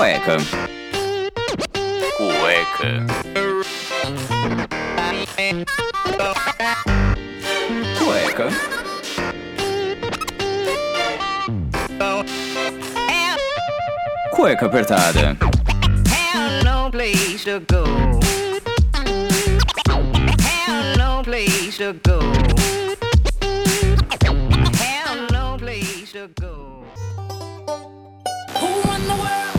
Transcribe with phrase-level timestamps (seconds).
[0.00, 0.38] Cueca.
[2.16, 3.06] Cueca.
[7.98, 8.48] Cueca.
[14.32, 15.36] Cueca apertada.
[16.08, 17.84] Have no place to go.
[20.40, 22.20] Have no place to go.
[24.78, 26.84] Have no place to go.
[28.56, 29.49] Who run the world?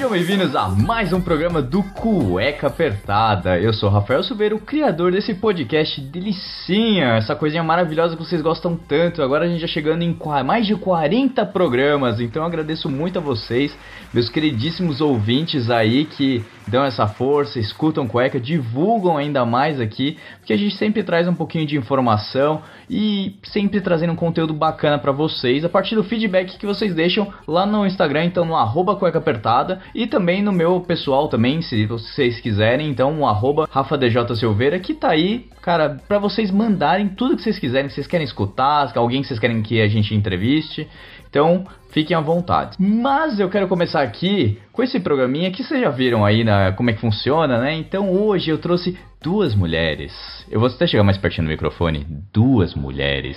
[0.00, 3.60] Sejam bem-vindos a mais um programa do Cueca Apertada.
[3.60, 8.74] Eu sou Rafael Silveira, o criador desse podcast delicinha, essa coisinha maravilhosa que vocês gostam
[8.74, 9.22] tanto.
[9.22, 13.20] Agora a gente já chegando em mais de 40 programas, então eu agradeço muito a
[13.20, 13.76] vocês,
[14.10, 20.52] meus queridíssimos ouvintes aí que dão essa força, escutam cueca, divulgam ainda mais aqui, porque
[20.52, 25.12] a gente sempre traz um pouquinho de informação e sempre trazendo um conteúdo bacana pra
[25.12, 29.18] vocês a partir do feedback que vocês deixam lá no Instagram, então no arroba cueca
[29.18, 34.34] apertada e também no meu pessoal também, se vocês quiserem, então o arroba Rafa DJ
[34.36, 38.24] Silveira, que tá aí, cara, pra vocês mandarem tudo que vocês quiserem, que vocês querem
[38.24, 40.88] escutar, alguém que vocês querem que a gente entreviste.
[41.28, 42.76] Então, fiquem à vontade.
[42.78, 46.90] Mas eu quero começar aqui com esse programinha que vocês já viram aí na, como
[46.90, 47.74] é que funciona, né?
[47.74, 50.12] Então hoje eu trouxe duas mulheres.
[50.50, 52.06] Eu vou até chegar mais pertinho do microfone.
[52.32, 53.36] Duas mulheres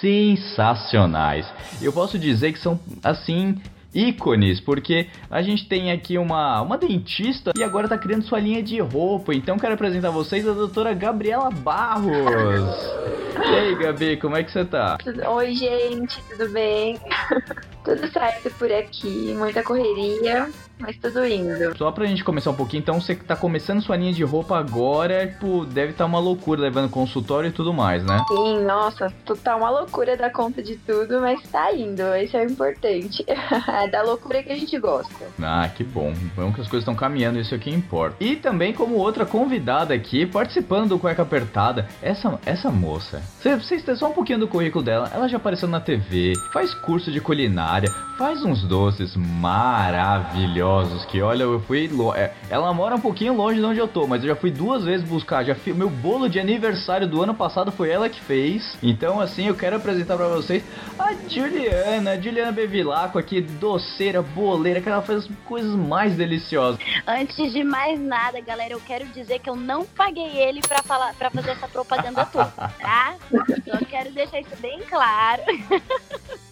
[0.00, 1.46] sensacionais.
[1.82, 3.56] Eu posso dizer que são assim
[3.94, 8.62] ícones, porque a gente tem aqui uma, uma dentista e agora tá criando sua linha
[8.62, 9.34] de roupa.
[9.34, 12.14] Então quero apresentar a vocês a doutora Gabriela Barros.
[13.36, 14.96] E aí, Gabi, como é que você tá?
[15.34, 16.98] Oi, gente, tudo bem?
[17.86, 20.48] tudo certo por aqui, muita correria,
[20.78, 21.76] mas tudo indo.
[21.78, 24.58] Só pra gente começar um pouquinho, então você que tá começando sua linha de roupa
[24.58, 28.18] agora, tipo, deve estar uma loucura levando consultório e tudo mais, né?
[28.28, 32.44] Sim, nossa, tu tá uma loucura da conta de tudo, mas tá indo, esse é
[32.44, 33.24] o importante.
[33.68, 35.26] É da loucura que a gente gosta.
[35.42, 36.12] Ah, que bom.
[36.34, 38.16] Bom que as coisas estão caminhando, isso é o que importa.
[38.20, 43.22] E também como outra convidada aqui, participando do Cueca Apertada, essa, essa moça.
[43.40, 45.10] Cê- Vocês têm só um pouquinho do currículo dela.
[45.14, 47.75] Ela já apareceu na TV, faz curso de culinária,
[48.16, 51.90] faz uns doces maravilhosos que, olha, eu fui...
[52.16, 54.84] é, ela mora um pouquinho longe de onde eu tô, mas eu já fui duas
[54.84, 55.44] vezes buscar.
[55.44, 58.78] Já meu bolo de aniversário do ano passado foi ela que fez.
[58.82, 60.64] Então, assim, eu quero apresentar pra vocês
[60.98, 66.80] a Juliana, a Juliana Bevilacqua aqui, doceira, boleira, que ela faz as coisas mais deliciosas.
[67.06, 71.12] Antes de mais nada, galera, eu quero dizer que eu não paguei ele pra, falar,
[71.14, 73.16] pra fazer essa propaganda toda, tá?
[73.68, 75.42] Só quero deixar isso bem claro.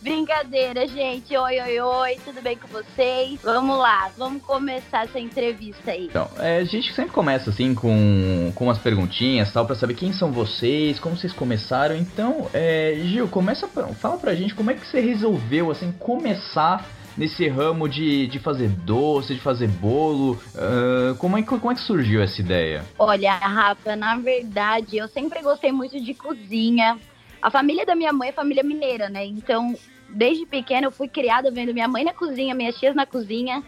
[0.00, 1.36] Brincadeira, gente.
[1.36, 3.40] Oi, oi, oi, tudo bem com vocês?
[3.42, 6.06] Vamos lá, vamos começar essa entrevista aí.
[6.06, 10.12] Então, é, a gente sempre começa assim com, com umas perguntinhas tal, pra saber quem
[10.12, 11.96] são vocês, como vocês começaram.
[11.96, 16.86] Então, é, Gil, começa pra, fala pra gente como é que você resolveu assim começar
[17.18, 20.40] nesse ramo de, de fazer doce, de fazer bolo.
[20.56, 22.84] ah, como, é, como é que surgiu essa ideia?
[22.96, 26.96] Olha, Rafa, na verdade, eu sempre gostei muito de cozinha.
[27.40, 29.24] A família da minha mãe é família mineira, né?
[29.24, 29.74] Então,
[30.08, 33.62] desde pequena eu fui criada vendo minha mãe na cozinha, minhas tias na cozinha.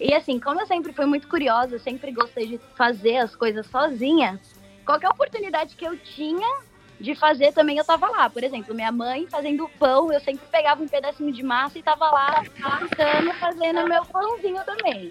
[0.00, 4.40] E assim, como eu sempre fui muito curiosa, sempre gostei de fazer as coisas sozinha,
[4.84, 6.66] qualquer oportunidade que eu tinha
[6.98, 8.30] de fazer também eu tava lá.
[8.30, 12.10] Por exemplo, minha mãe fazendo pão, eu sempre pegava um pedacinho de massa e tava
[12.10, 15.10] lá assando, fazendo meu pãozinho também.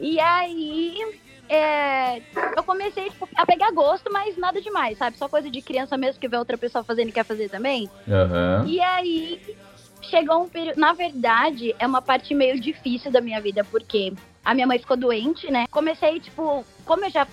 [0.00, 2.18] E aí, é,
[2.56, 5.16] eu comecei tipo, a pegar gosto, mas nada demais, sabe?
[5.16, 7.88] Só coisa de criança mesmo que vê outra pessoa fazendo e quer fazer também.
[8.08, 8.64] Aham.
[8.66, 9.40] E aí
[10.02, 10.78] chegou um período.
[10.78, 14.12] Na verdade, é uma parte meio difícil da minha vida, porque
[14.44, 15.66] a minha mãe ficou doente, né?
[15.70, 17.26] Comecei, tipo, como eu já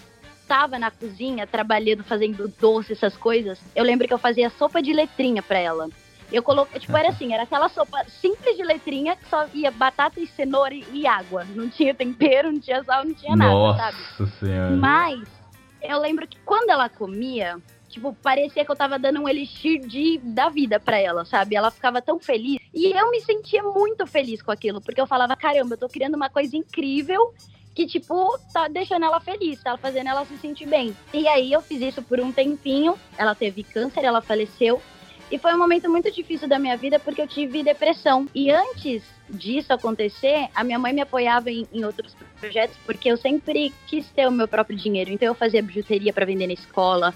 [0.48, 4.94] tava na cozinha trabalhando, fazendo doce, essas coisas, eu lembro que eu fazia sopa de
[4.94, 5.90] letrinha pra ela.
[6.32, 10.20] Eu coloquei, tipo, era assim, era aquela sopa simples de letrinha que só ia batata
[10.20, 11.46] e cenoura e, água.
[11.56, 13.98] Não tinha tempero, não tinha sal, não tinha nada, sabe?
[13.98, 14.76] Nossa senhora.
[14.76, 15.22] Mas
[15.82, 17.58] eu lembro que quando ela comia,
[17.90, 21.56] tipo, parecia que eu tava dando um elixir de, da vida pra ela, sabe?
[21.56, 22.60] Ela ficava tão feliz.
[22.74, 26.16] E eu me sentia muito feliz com aquilo, porque eu falava, caramba, eu tô criando
[26.16, 27.34] uma coisa incrível
[27.76, 30.96] que, tipo, tá deixando ela feliz, tá fazendo ela se sentir bem.
[31.14, 32.98] E aí eu fiz isso por um tempinho.
[33.18, 34.82] Ela teve câncer, ela faleceu.
[35.32, 38.28] E foi um momento muito difícil da minha vida porque eu tive depressão.
[38.34, 43.18] E antes disso acontecer, a minha mãe me apoiava em, em outros projetos porque eu
[43.18, 45.12] sempre quis ter o meu próprio dinheiro.
[45.12, 47.14] Então eu fazia bijuteria para vender na escola.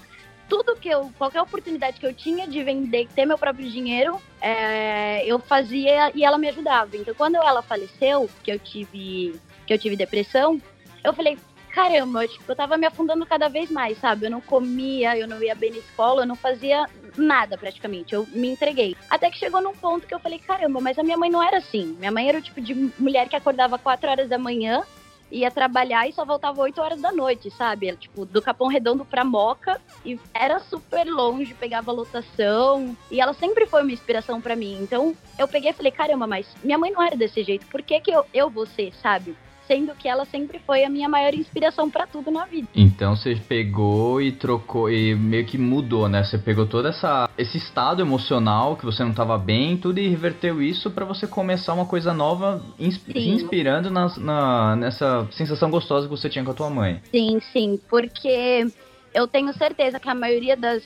[0.48, 5.24] Tudo que eu, qualquer oportunidade que eu tinha de vender, ter meu próprio dinheiro, é,
[5.24, 6.96] eu fazia e ela me ajudava.
[6.96, 10.60] Então quando ela faleceu, que eu tive, que eu tive depressão,
[11.04, 11.38] eu falei,
[11.72, 14.26] caramba, tipo, eu tava me afundando cada vez mais, sabe?
[14.26, 16.86] Eu não comia, eu não ia bem na escola, eu não fazia
[17.16, 18.14] nada praticamente.
[18.14, 18.96] Eu me entreguei.
[19.08, 21.58] Até que chegou num ponto que eu falei, caramba, mas a minha mãe não era
[21.58, 21.96] assim.
[21.98, 24.82] Minha mãe era o tipo de mulher que acordava 4 horas da manhã,
[25.30, 27.94] ia trabalhar e só voltava 8 horas da noite, sabe?
[27.96, 32.96] Tipo, do Capão Redondo pra Moca e era super longe, pegava lotação.
[33.10, 34.78] E ela sempre foi uma inspiração pra mim.
[34.80, 38.00] Então eu peguei e falei, caramba, mas minha mãe não era desse jeito, por que,
[38.00, 39.36] que eu, eu vou ser, sabe?
[39.70, 42.66] Sendo que ela sempre foi a minha maior inspiração pra tudo na vida.
[42.74, 46.24] Então você pegou e trocou e meio que mudou, né?
[46.24, 50.60] Você pegou todo essa esse estado emocional que você não tava bem, tudo e reverteu
[50.60, 53.34] isso pra você começar uma coisa nova, ins- se Sim.
[53.34, 57.00] inspirando nas- na, nessa sensação gostosa que você tinha com a tua mãe.
[57.12, 58.66] Sim, sim, porque
[59.14, 60.82] eu tenho certeza que a maioria das,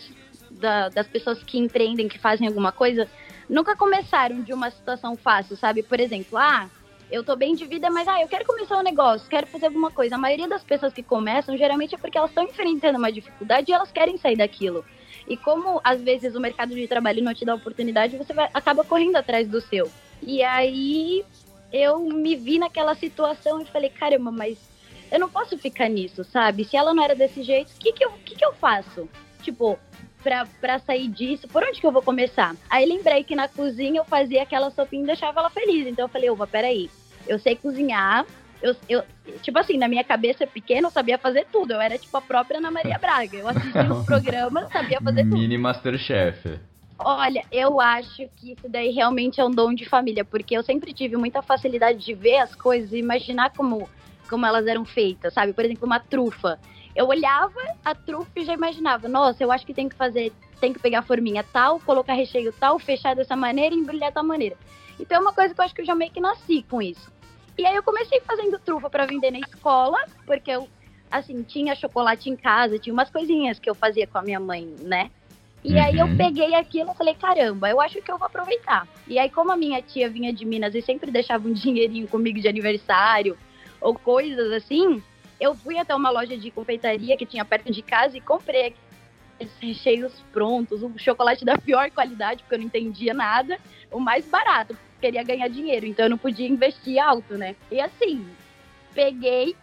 [0.60, 3.08] da- das pessoas que empreendem, que fazem alguma coisa,
[3.48, 5.82] nunca começaram de uma situação fácil, sabe?
[5.82, 6.68] Por exemplo, ah,
[7.10, 9.90] eu tô bem de vida, mas ah, eu quero começar um negócio, quero fazer alguma
[9.90, 10.14] coisa.
[10.14, 13.74] A maioria das pessoas que começam, geralmente é porque elas estão enfrentando uma dificuldade e
[13.74, 14.84] elas querem sair daquilo.
[15.28, 18.84] E como às vezes o mercado de trabalho não te dá oportunidade, você vai, acaba
[18.84, 19.90] correndo atrás do seu.
[20.22, 21.24] E aí
[21.72, 24.58] eu me vi naquela situação e falei, caramba, mas
[25.10, 26.64] eu não posso ficar nisso, sabe?
[26.64, 29.08] Se ela não era desse jeito, o que, que, eu, que, que eu faço?
[29.42, 29.78] Tipo,
[30.24, 32.56] pra, pra sair disso, por onde que eu vou começar?
[32.68, 35.86] Aí lembrei que na cozinha eu fazia aquela sopinha e deixava ela feliz.
[35.86, 36.90] Então eu falei, opa, peraí,
[37.28, 38.24] eu sei cozinhar.
[38.62, 39.04] Eu, eu,
[39.42, 41.74] tipo assim, na minha cabeça pequena eu sabia fazer tudo.
[41.74, 43.36] Eu era tipo a própria Ana Maria Braga.
[43.36, 45.36] Eu assistia os programas, sabia fazer tudo.
[45.36, 46.58] Mini Masterchef.
[46.98, 50.92] Olha, eu acho que isso daí realmente é um dom de família, porque eu sempre
[50.94, 53.88] tive muita facilidade de ver as coisas e imaginar como,
[54.30, 55.52] como elas eram feitas, sabe?
[55.52, 56.58] Por exemplo, uma trufa.
[56.94, 60.72] Eu olhava a trufa e já imaginava, nossa, eu acho que tem que fazer, tem
[60.72, 64.56] que pegar a forminha tal, colocar recheio tal, fechar dessa maneira e embrulhar da maneira.
[64.98, 67.12] Então é uma coisa que eu acho que eu já meio que nasci com isso.
[67.58, 70.68] E aí eu comecei fazendo trufa para vender na escola, porque eu,
[71.10, 74.64] assim, tinha chocolate em casa, tinha umas coisinhas que eu fazia com a minha mãe,
[74.80, 75.10] né?
[75.64, 76.16] E aí eu Uhum.
[76.16, 78.86] peguei aquilo e falei, caramba, eu acho que eu vou aproveitar.
[79.06, 82.38] E aí, como a minha tia vinha de Minas e sempre deixava um dinheirinho comigo
[82.40, 83.36] de aniversário
[83.80, 85.02] ou coisas assim,
[85.40, 88.74] eu fui até uma loja de confeitaria que tinha perto de casa e comprei
[89.36, 93.58] aqueles recheios prontos, um chocolate da pior qualidade, porque eu não entendia nada,
[93.90, 97.56] o mais barato, porque queria ganhar dinheiro, então eu não podia investir alto, né?
[97.70, 98.26] E assim,
[98.94, 99.56] peguei,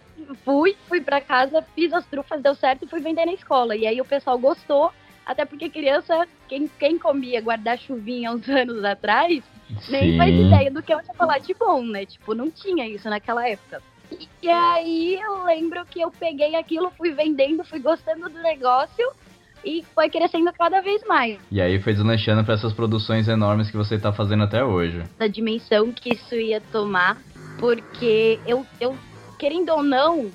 [0.44, 3.76] fui, fui pra casa, fiz as trufas, deu certo e fui vender na escola.
[3.76, 4.92] E aí o pessoal gostou,
[5.26, 9.44] até porque criança, quem, quem comia guarda-chuvinha uns anos atrás,
[9.88, 10.48] nem faz Sim.
[10.48, 12.06] ideia do que é um chocolate bom, né?
[12.06, 13.82] Tipo, não tinha isso naquela época.
[14.42, 19.12] E aí eu lembro que eu peguei aquilo, fui vendendo, fui gostando do negócio
[19.64, 21.40] e foi crescendo cada vez mais.
[21.52, 25.04] E aí foi deslanchando pra essas produções enormes que você tá fazendo até hoje.
[25.18, 27.18] Da dimensão que isso ia tomar,
[27.58, 28.98] porque eu, eu
[29.38, 30.32] querendo ou não,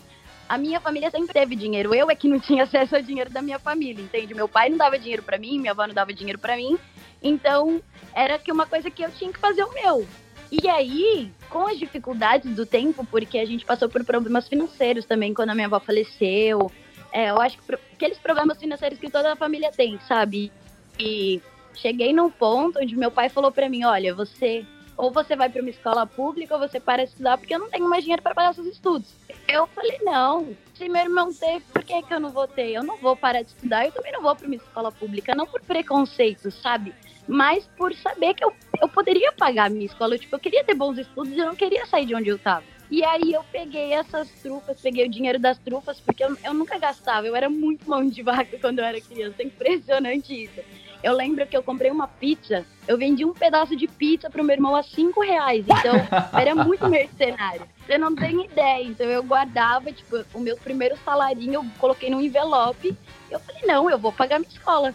[0.49, 1.94] a minha família sempre teve dinheiro.
[1.94, 4.34] Eu é que não tinha acesso ao dinheiro da minha família, entende?
[4.34, 6.78] Meu pai não dava dinheiro pra mim, minha avó não dava dinheiro pra mim.
[7.23, 7.81] Então,
[8.14, 10.06] era que uma coisa que eu tinha que fazer o meu.
[10.50, 15.34] E aí, com as dificuldades do tempo, porque a gente passou por problemas financeiros também
[15.34, 16.70] quando a minha avó faleceu.
[17.12, 20.52] É, eu acho que aqueles problemas financeiros que toda a família tem, sabe?
[20.98, 21.40] E
[21.75, 24.64] cheguei num ponto onde meu pai falou pra mim, olha, você
[24.96, 27.69] ou você vai pra uma escola pública ou você para de estudar porque eu não
[27.69, 29.08] tenho mais dinheiro para pagar seus estudos.
[29.46, 32.71] Eu falei, não, se meu irmão teve, por que, que eu não vou ter?
[32.71, 35.47] Eu não vou parar de estudar, eu também não vou pra uma escola pública, não
[35.47, 36.94] por preconceito, sabe?
[37.28, 40.14] Mas por saber que eu, eu poderia pagar a minha escola.
[40.14, 42.38] Eu, tipo, eu queria ter bons estudos e eu não queria sair de onde eu
[42.38, 42.64] tava.
[42.90, 46.78] E aí eu peguei essas trufas, peguei o dinheiro das trufas, porque eu, eu nunca
[46.78, 50.61] gastava, eu era muito mão de vaca quando eu era criança, é impressionante isso.
[51.02, 54.54] Eu lembro que eu comprei uma pizza, eu vendi um pedaço de pizza pro meu
[54.54, 55.64] irmão a cinco reais.
[55.64, 55.95] Então,
[56.38, 57.62] era muito mercenário.
[57.85, 58.83] Você não tem ideia.
[58.83, 62.97] Então, eu guardava, tipo, o meu primeiro salarinho, eu coloquei num envelope.
[63.30, 64.95] Eu falei, não, eu vou pagar minha escola.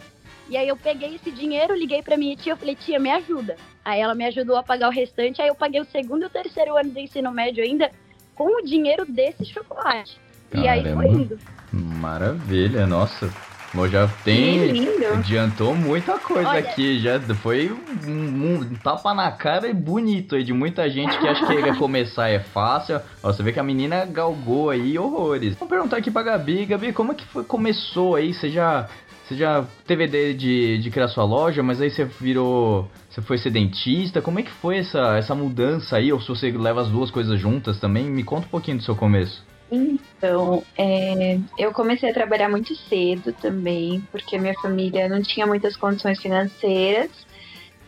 [0.52, 3.56] E aí, eu peguei esse dinheiro, liguei pra minha tia, eu falei, tia, me ajuda.
[3.82, 5.40] Aí, ela me ajudou a pagar o restante.
[5.40, 7.90] Aí, eu paguei o segundo e o terceiro ano do ensino médio ainda
[8.34, 10.20] com o dinheiro desse chocolate.
[10.54, 11.08] E aí, foi Caramba.
[11.08, 11.38] indo.
[11.72, 13.30] Maravilha, nossa.
[13.74, 14.58] Bom, já tem.
[14.60, 15.06] Que lindo.
[15.14, 17.72] Adiantou muita coisa Olha- aqui, já foi
[18.06, 21.74] um, um tapa na cara e bonito aí de muita gente que acha que ia
[21.76, 23.00] começar é fácil.
[23.22, 25.56] Ó, você vê que a menina galgou aí horrores.
[25.56, 28.34] Vou perguntar aqui pra Gabi, Gabi, como é que foi, começou aí?
[28.34, 28.90] Você já,
[29.32, 33.38] você já teve ideia de, de criar sua loja, mas aí você virou, você foi
[33.38, 34.20] ser dentista?
[34.20, 36.12] Como é que foi essa, essa mudança aí?
[36.12, 38.04] Ou se você leva as duas coisas juntas também?
[38.04, 39.44] Me conta um pouquinho do seu começo.
[39.70, 45.76] Então, é, eu comecei a trabalhar muito cedo também, porque minha família não tinha muitas
[45.76, 47.10] condições financeiras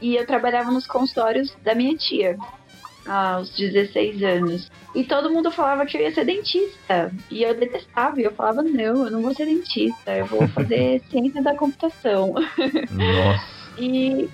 [0.00, 2.38] e eu trabalhava nos consultórios da minha tia.
[3.06, 4.70] Aos 16 anos.
[4.94, 7.12] E todo mundo falava que eu ia ser dentista.
[7.30, 8.20] E eu detestava.
[8.20, 10.12] E eu falava, não, eu não vou ser dentista.
[10.12, 12.34] Eu vou fazer ciência da computação.
[12.90, 13.54] Nossa.
[13.76, 14.30] E.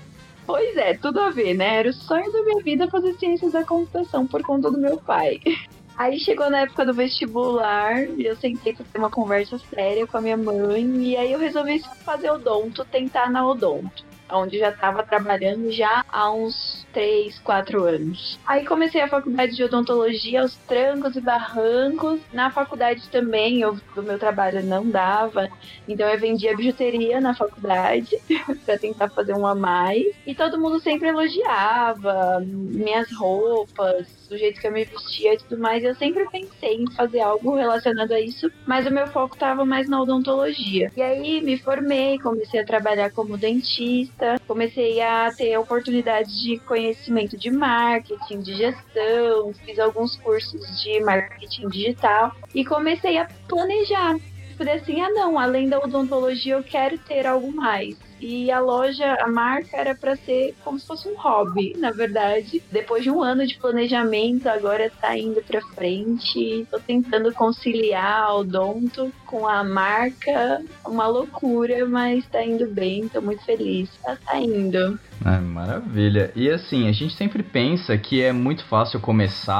[0.47, 1.77] Pois é, tudo a ver, né?
[1.77, 5.41] Era o sonho da minha vida fazer ciências da computação por conta do meu pai.
[5.97, 10.17] Aí chegou na época do vestibular, e eu sentei pra ter uma conversa séria com
[10.17, 15.03] a minha mãe, e aí eu resolvi fazer odonto, tentar na odonto, onde já tava
[15.03, 18.39] trabalhando já há uns 3, 4 anos.
[18.47, 22.21] Aí comecei a faculdade de odontologia aos trancos e barrancos.
[22.33, 25.49] Na faculdade também, eu, do meu trabalho não dava,
[25.89, 28.19] então eu vendia bijuteria na faculdade
[28.65, 30.07] pra tentar fazer um a mais.
[30.27, 35.59] E todo mundo sempre elogiava minhas roupas, o jeito que eu me vestia e tudo
[35.59, 35.83] mais.
[35.83, 39.89] Eu sempre pensei em fazer algo relacionado a isso, mas o meu foco tava mais
[39.89, 40.91] na odontologia.
[40.97, 47.37] E aí me formei, comecei a trabalhar como dentista, comecei a ter oportunidades de conhecimento
[47.37, 54.17] de marketing, de gestão, fiz alguns cursos de marketing digital e comecei a planejar.
[54.57, 58.10] Falei assim, ah não, além da odontologia eu quero ter algo mais.
[58.21, 62.62] E a loja, a marca era para ser como se fosse um hobby, na verdade.
[62.71, 66.67] Depois de um ano de planejamento, agora tá indo para frente.
[66.71, 73.23] Tô tentando conciliar o odonto com a marca, uma loucura, mas tá indo bem, tô
[73.23, 73.89] muito feliz.
[74.05, 74.99] Tá saindo.
[75.25, 76.33] Ah, maravilha.
[76.35, 79.55] E assim, a gente sempre pensa que é muito fácil começar.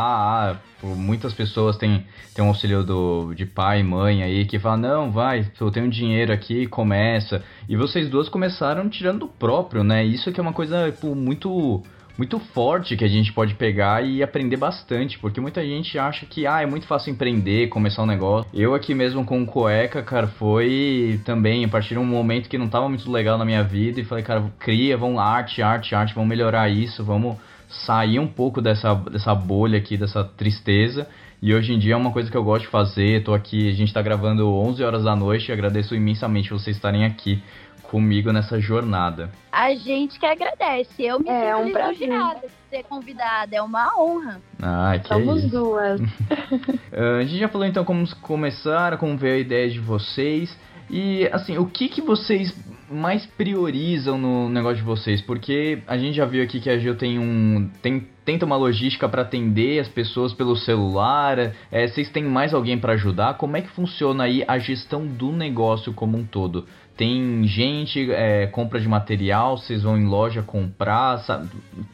[0.83, 4.79] ah, muitas pessoas têm, têm um auxílio do, de pai e mãe aí que fala,
[4.79, 7.45] não, vai, eu tenho dinheiro aqui, começa.
[7.69, 10.02] E vocês duas começaram tirando do próprio, né?
[10.02, 11.83] Isso que é uma coisa pô, muito
[12.21, 16.47] muito forte que a gente pode pegar e aprender bastante, porque muita gente acha que
[16.47, 18.47] ah, é muito fácil empreender, começar um negócio.
[18.53, 22.69] Eu aqui mesmo com cueca, cara, foi também a partir de um momento que não
[22.69, 26.29] tava muito legal na minha vida e falei, cara, cria, vamos arte, arte, arte, vamos
[26.29, 27.39] melhorar isso, vamos
[27.71, 31.09] sair um pouco dessa, dessa bolha aqui, dessa tristeza.
[31.41, 33.25] E hoje em dia é uma coisa que eu gosto de fazer.
[33.25, 35.50] Tô aqui, a gente tá gravando 11 horas da noite.
[35.50, 37.43] Agradeço imensamente vocês estarem aqui
[37.90, 39.30] comigo nessa jornada.
[39.50, 41.02] A gente que agradece.
[41.02, 42.50] Eu me É, sinto um prazer.
[42.70, 43.56] ser convidada.
[43.56, 44.40] É uma honra.
[44.62, 45.49] Ah, que Somos isso.
[45.50, 46.00] duas.
[46.92, 50.56] Ah, a gente já falou então como começaram, como veio a ideia de vocês.
[50.88, 52.52] E assim, o que, que vocês
[52.90, 55.20] mais priorizam no negócio de vocês?
[55.20, 57.70] Porque a gente já viu aqui que a Gil tem um.
[57.80, 61.52] Tem, tenta uma logística para atender as pessoas pelo celular.
[61.70, 63.35] É, vocês têm mais alguém para ajudar?
[63.35, 66.66] Como é que funciona aí a gestão do negócio como um todo?
[67.00, 71.49] Tem gente, é, compra de material, vocês vão em loja comprar, sabe?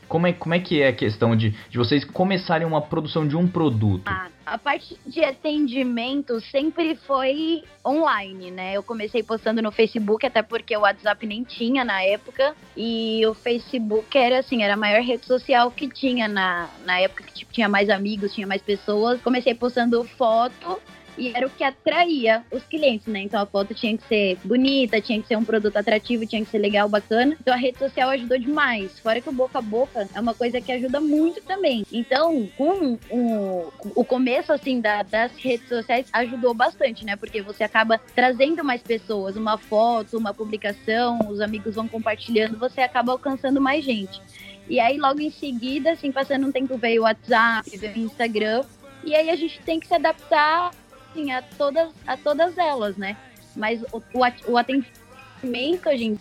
[0.08, 3.36] Como é, como é que é a questão de, de vocês começarem uma produção de
[3.36, 4.02] um produto?
[4.06, 8.76] Ah, a parte de atendimento sempre foi online, né?
[8.76, 12.56] Eu comecei postando no Facebook, até porque o WhatsApp nem tinha na época.
[12.76, 17.22] E o Facebook era assim, era a maior rede social que tinha na, na época
[17.22, 19.20] que tipo, tinha mais amigos, tinha mais pessoas.
[19.22, 20.80] Comecei postando foto
[21.18, 23.20] e era o que atraía os clientes, né?
[23.20, 26.50] Então a foto tinha que ser bonita, tinha que ser um produto atrativo, tinha que
[26.50, 27.36] ser legal, bacana.
[27.40, 28.98] Então a rede social ajudou demais.
[29.00, 31.84] Fora que o boca a boca é uma coisa que ajuda muito também.
[31.92, 37.16] Então, com o, o começo, assim, da- das redes sociais ajudou bastante, né?
[37.16, 42.80] Porque você acaba trazendo mais pessoas, uma foto, uma publicação, os amigos vão compartilhando, você
[42.80, 44.20] acaba alcançando mais gente.
[44.68, 48.64] E aí, logo em seguida, assim, passando um tempo, veio o WhatsApp, veio o Instagram.
[49.04, 50.72] E aí a gente tem que se adaptar
[51.16, 53.16] assim, a todas, a todas elas, né?
[53.54, 56.20] Mas o, o, at- o atendimento, a gente,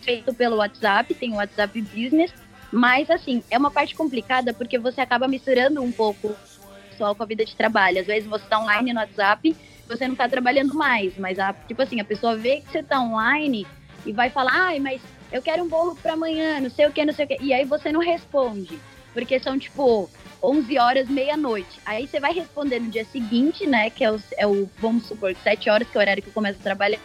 [0.00, 2.32] feito pelo WhatsApp, tem o WhatsApp Business,
[2.72, 6.36] mas assim, é uma parte complicada porque você acaba misturando um pouco
[6.90, 8.00] pessoal com a vida de trabalho.
[8.00, 9.54] Às vezes você tá online no WhatsApp,
[9.86, 13.00] você não tá trabalhando mais, mas a, tipo assim, a pessoa vê que você tá
[13.00, 13.66] online
[14.06, 17.04] e vai falar, ai, mas eu quero um bolo pra amanhã, não sei o que,
[17.04, 17.38] não sei o que.
[17.40, 18.78] E aí você não responde.
[19.12, 20.08] Porque são, tipo,
[20.42, 21.80] 11 horas, meia-noite.
[21.84, 23.90] Aí você vai responder no dia seguinte, né?
[23.90, 26.32] Que é o, é o, vamos supor, 7 horas, que é o horário que eu
[26.34, 26.98] começo a trabalhar.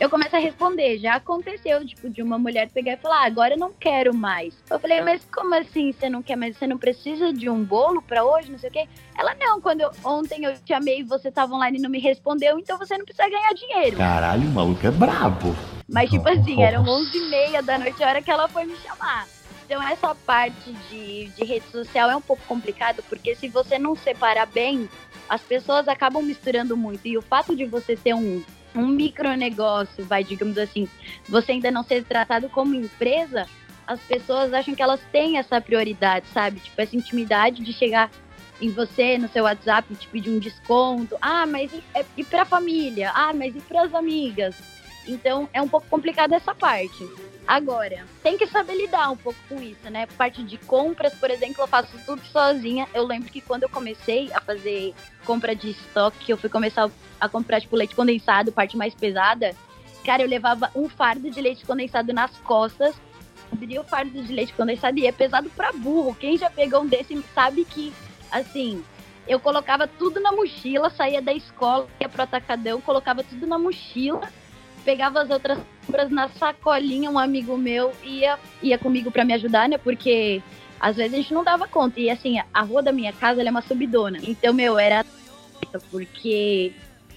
[0.00, 0.98] Eu começo a responder.
[0.98, 4.54] Já aconteceu, tipo, de uma mulher pegar e falar, ah, agora eu não quero mais.
[4.70, 6.56] Eu falei, mas como assim você não quer mais?
[6.56, 8.88] Você não precisa de um bolo pra hoje, não sei o quê?
[9.16, 11.98] Ela, não, quando eu, ontem eu te amei e você tava online e não me
[11.98, 13.98] respondeu, então você não precisa ganhar dinheiro.
[13.98, 15.54] Caralho, o maluco é brabo.
[15.86, 17.02] Mas, tipo assim, eram Nossa.
[17.02, 19.26] 11 e meia da noite a hora que ela foi me chamar.
[19.70, 23.94] Então, essa parte de, de rede social é um pouco complicado, porque se você não
[23.94, 24.88] separar bem,
[25.28, 27.06] as pessoas acabam misturando muito.
[27.06, 28.42] E o fato de você ter um,
[28.74, 30.88] um micronegócio, vai, digamos assim,
[31.28, 33.46] você ainda não ser tratado como empresa,
[33.86, 36.58] as pessoas acham que elas têm essa prioridade, sabe?
[36.58, 38.10] Tipo, essa intimidade de chegar
[38.60, 41.16] em você, no seu WhatsApp, te pedir um desconto.
[41.22, 43.12] Ah, mas e, é- e pra família?
[43.14, 44.56] Ah, mas e pras amigas?
[45.06, 47.08] Então, é um pouco complicado essa parte.
[47.50, 50.06] Agora, tem que saber lidar um pouco com isso, né?
[50.16, 52.86] Parte de compras, por exemplo, eu faço tudo sozinha.
[52.94, 54.94] Eu lembro que quando eu comecei a fazer
[55.26, 56.88] compra de estoque, eu fui começar
[57.20, 59.52] a comprar, tipo, leite condensado, parte mais pesada.
[60.04, 62.94] Cara, eu levava um fardo de leite condensado nas costas,
[63.50, 66.14] abria o fardo de leite condensado e é pesado pra burro.
[66.14, 67.92] Quem já pegou um desse sabe que,
[68.30, 68.84] assim,
[69.26, 74.30] eu colocava tudo na mochila, saía da escola, ia pro atacadão, colocava tudo na mochila,
[74.80, 79.68] pegava as outras compras na sacolinha, um amigo meu ia, ia comigo pra me ajudar,
[79.68, 79.78] né?
[79.78, 80.42] Porque
[80.80, 82.00] às vezes a gente não dava conta.
[82.00, 84.18] E assim, a rua da minha casa é uma subidona.
[84.22, 85.04] Então, meu, era
[85.90, 86.72] porque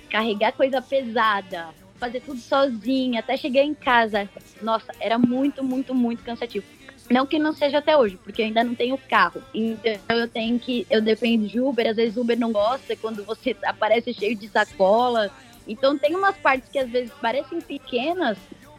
[0.10, 4.30] carregar coisa pesada, fazer tudo sozinha, até chegar em casa,
[4.62, 6.66] nossa, era muito, muito, muito cansativo.
[7.10, 9.42] Não que não seja até hoje, porque eu ainda não tenho carro.
[9.54, 10.88] Então eu tenho que.
[10.90, 15.32] Eu dependo de Uber, às vezes Uber não gosta quando você aparece cheio de sacola.
[15.68, 18.38] Então tem umas partes que às vezes parecem pequenas,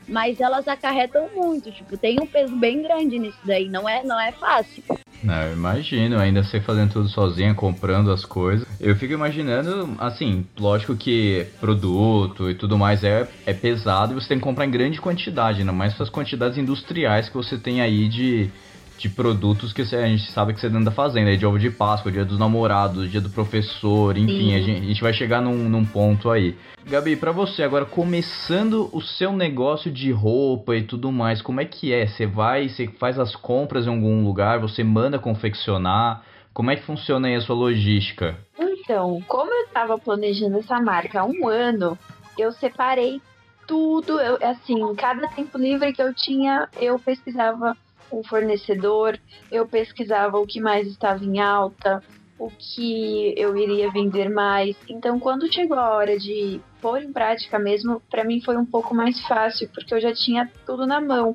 [0.08, 1.70] mas elas acarretam muito.
[1.70, 3.68] Tipo, tem um peso bem grande nisso daí.
[3.68, 4.82] Não é, não é fácil.
[5.22, 8.68] Não, imagino, ainda você fazendo tudo sozinha, comprando as coisas.
[8.78, 14.28] Eu fico imaginando, assim, lógico que produto e tudo mais é, é pesado e você
[14.28, 18.06] tem que comprar em grande quantidade, ainda mais as quantidades industriais que você tem aí
[18.06, 18.50] de,
[18.98, 22.12] de produtos que a gente sabe que você anda fazendo, aí de ovo de Páscoa,
[22.12, 24.54] dia dos namorados, dia do professor, enfim, Sim.
[24.54, 26.56] a gente, a gente vai chegar num, num ponto aí.
[26.86, 31.64] Gabi, pra você, agora começando o seu negócio de roupa e tudo mais, como é
[31.64, 32.06] que é?
[32.06, 36.22] Você vai, você faz as compras em algum lugar, você manda confeccionar?
[36.52, 38.38] Como é que funciona aí a sua logística?
[38.58, 41.98] Então, como eu tava planejando essa marca há um ano,
[42.38, 43.20] eu separei
[43.66, 44.20] tudo.
[44.20, 47.76] Eu, assim, cada tempo livre que eu tinha, eu pesquisava
[48.10, 49.18] o fornecedor,
[49.50, 52.02] eu pesquisava o que mais estava em alta,
[52.38, 54.76] o que eu iria vender mais.
[54.88, 58.94] Então, quando chegou a hora de pôr em prática mesmo, para mim foi um pouco
[58.94, 61.32] mais fácil, porque eu já tinha tudo na mão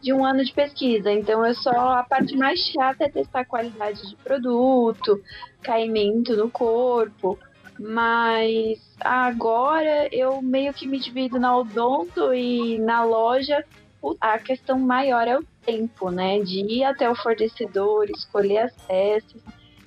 [0.00, 1.12] de um ano de pesquisa.
[1.12, 5.22] Então, eu só a parte mais chata é testar a qualidade de produto,
[5.62, 7.38] caimento no corpo.
[7.78, 13.64] Mas agora eu meio que me divido na odonto e na loja.
[14.20, 16.40] A questão maior é o tempo, né?
[16.40, 19.42] De ir até o fornecedor, escolher as peças.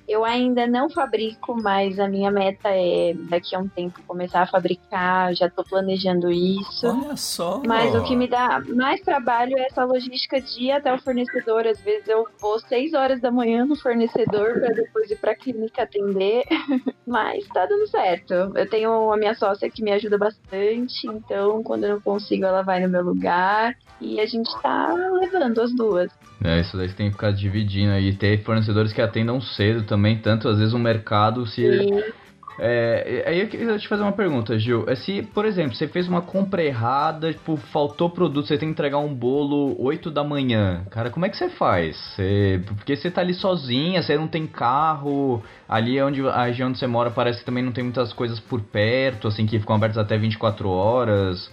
[0.08, 4.46] Eu ainda não fabrico, mas a minha meta é daqui a um tempo começar a
[4.46, 5.34] fabricar.
[5.34, 6.86] Já tô planejando isso.
[6.86, 7.60] Olha só.
[7.66, 11.66] Mas o que me dá mais trabalho é essa logística de ir até o fornecedor.
[11.66, 15.82] Às vezes eu vou 6 horas da manhã no fornecedor para depois ir pra clínica
[15.82, 16.44] atender.
[17.06, 18.34] Mas tá dando certo.
[18.34, 22.62] Eu tenho a minha sócia que me ajuda bastante, então quando eu não consigo, ela
[22.62, 23.76] vai no meu lugar.
[24.00, 26.10] E a gente tá levando as duas.
[26.44, 30.18] É, isso daí você tem que ficar dividindo aí, ter fornecedores que atendam cedo também,
[30.18, 31.62] tanto às vezes o mercado se...
[31.62, 32.04] E
[32.58, 34.84] É, aí eu queria te fazer uma pergunta, Gil.
[34.88, 38.72] É se, por exemplo, você fez uma compra errada, tipo, faltou produto, você tem que
[38.72, 40.82] entregar um bolo 8 da manhã.
[40.90, 41.96] Cara, como é que você faz?
[42.14, 46.70] Você- porque você tá ali sozinha, você não tem carro, ali é onde a região
[46.70, 49.76] onde você mora parece que também não tem muitas coisas por perto, assim, que ficam
[49.76, 51.50] abertas até 24 horas.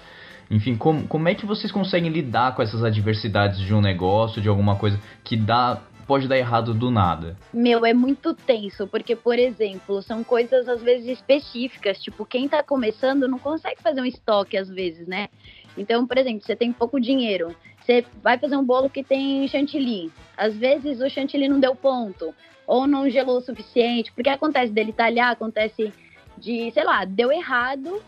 [0.50, 4.50] Enfim, como, como é que vocês conseguem lidar com essas adversidades de um negócio, de
[4.50, 7.38] alguma coisa que dá pode dar errado do nada?
[7.54, 12.02] Meu, é muito tenso, porque, por exemplo, são coisas às vezes específicas.
[12.02, 15.30] Tipo, quem tá começando não consegue fazer um estoque às vezes, né?
[15.78, 20.12] Então, por exemplo, você tem pouco dinheiro, você vai fazer um bolo que tem chantilly.
[20.38, 22.34] Às vezes o chantilly não deu ponto,
[22.68, 25.92] ou não gelou o suficiente, porque acontece dele talhar, acontece
[26.38, 28.02] de, sei lá, deu errado.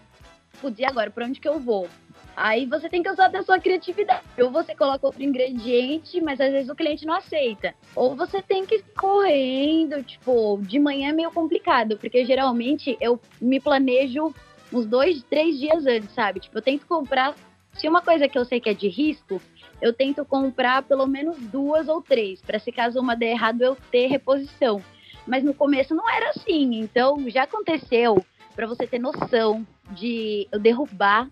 [0.77, 1.87] E agora, pra onde que eu vou?
[2.35, 4.21] Aí você tem que usar da sua criatividade.
[4.37, 7.73] Ou você coloca outro ingrediente, mas às vezes o cliente não aceita.
[7.95, 13.19] Ou você tem que ir correndo, tipo, de manhã é meio complicado, porque geralmente eu
[13.39, 14.33] me planejo
[14.73, 16.41] uns dois, três dias antes, sabe?
[16.41, 17.33] Tipo, eu tento comprar.
[17.73, 19.41] Se uma coisa que eu sei que é de risco,
[19.81, 23.77] eu tento comprar pelo menos duas ou três, para se caso uma der errado eu
[23.91, 24.81] ter reposição.
[25.27, 28.23] Mas no começo não era assim, então já aconteceu,
[28.55, 31.29] para você ter noção, de eu derrubar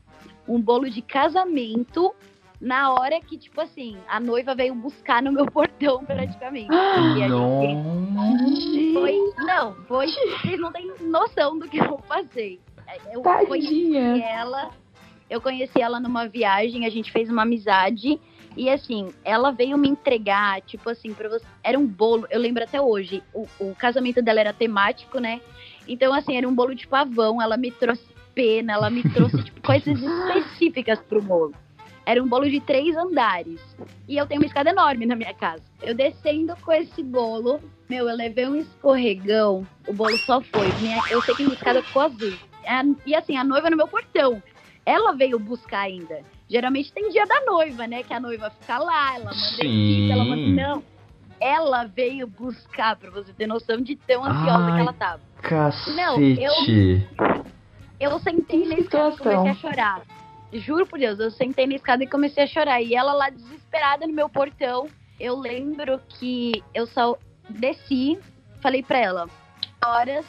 [0.47, 2.13] um bolo de casamento
[2.59, 6.69] na hora que, tipo assim, a noiva veio buscar no meu portão praticamente.
[6.71, 9.33] E a gente foi.
[9.45, 10.07] Não, foi.
[10.07, 12.59] Vocês não têm noção do que eu passei.
[13.11, 14.25] Eu conheci Tadinha.
[14.25, 14.71] ela.
[15.29, 18.19] Eu conheci ela numa viagem, a gente fez uma amizade.
[18.55, 21.45] E assim, ela veio me entregar, tipo assim, pra você.
[21.63, 23.23] Era um bolo, eu lembro até hoje.
[23.33, 25.41] O, o casamento dela era temático, né?
[25.87, 27.41] Então, assim, era um bolo de pavão.
[27.41, 31.53] Ela me trouxe pena, ela me trouxe, tipo, coisas específicas pro bolo.
[32.05, 33.61] Era um bolo de três andares.
[34.09, 35.61] E eu tenho uma escada enorme na minha casa.
[35.81, 40.67] Eu descendo com esse bolo, meu, eu levei um escorregão, o bolo só foi.
[40.81, 42.33] Minha- eu sei que minha escada ficou azul.
[43.05, 44.41] E assim, a noiva no meu portão.
[44.85, 46.19] Ela veio buscar ainda.
[46.49, 48.03] Geralmente tem dia da noiva, né?
[48.03, 50.41] Que a noiva fica lá, ela manda equipe, ela manda.
[50.61, 50.83] Não.
[51.39, 54.73] Ela veio buscar, pra você ter noção de tão ansiosa Ai.
[54.75, 55.21] que ela tava.
[55.41, 56.41] Cacete.
[56.41, 57.43] Eu
[58.19, 60.01] sentei na escada e comecei a chorar.
[60.51, 62.81] Juro por Deus, eu sentei na escada e comecei a chorar.
[62.81, 64.87] E ela lá desesperada no meu portão.
[65.19, 67.17] Eu lembro que eu só
[67.49, 68.19] desci,
[68.61, 69.29] falei pra ela,
[69.85, 70.25] horas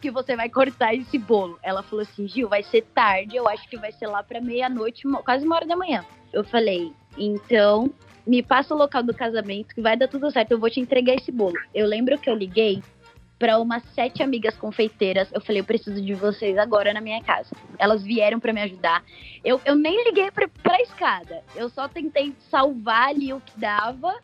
[0.00, 1.58] que você vai cortar esse bolo.
[1.62, 5.02] Ela falou assim, Gil, vai ser tarde, eu acho que vai ser lá pra meia-noite,
[5.24, 6.04] quase uma hora da manhã.
[6.32, 7.90] Eu falei, então
[8.26, 11.14] me passa o local do casamento que vai dar tudo certo, eu vou te entregar
[11.14, 11.54] esse bolo.
[11.74, 12.82] Eu lembro que eu liguei
[13.42, 15.28] pra umas sete amigas confeiteiras.
[15.32, 17.50] Eu falei, eu preciso de vocês agora na minha casa.
[17.76, 19.02] Elas vieram pra me ajudar.
[19.44, 21.42] Eu, eu nem liguei pra, pra escada.
[21.56, 24.14] Eu só tentei salvar ali o que dava.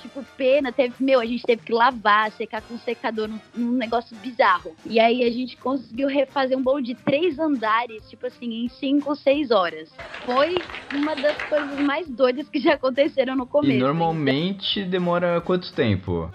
[0.00, 4.16] Tipo, pena, teve, meu, a gente teve que lavar, secar com secador, num, num negócio
[4.16, 4.74] bizarro.
[4.86, 9.10] E aí a gente conseguiu refazer um bolo de três andares, tipo assim, em cinco
[9.10, 9.92] ou seis horas.
[10.24, 10.56] Foi
[10.94, 13.74] uma das coisas mais doidas que já aconteceram no começo.
[13.74, 16.32] E normalmente demora quanto tempo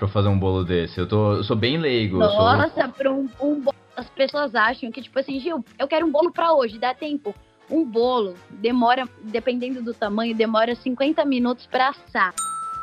[0.00, 0.98] pra fazer um bolo desse?
[0.98, 2.20] Eu, tô, eu sou bem leigo.
[2.22, 3.76] eu sou- Nossa, pra um, um bolo.
[3.96, 7.34] As pessoas acham que, tipo assim, Gil, eu quero um bolo pra hoje, dá tempo.
[7.70, 12.34] Um bolo demora, dependendo do tamanho, demora 50 minutos pra assar.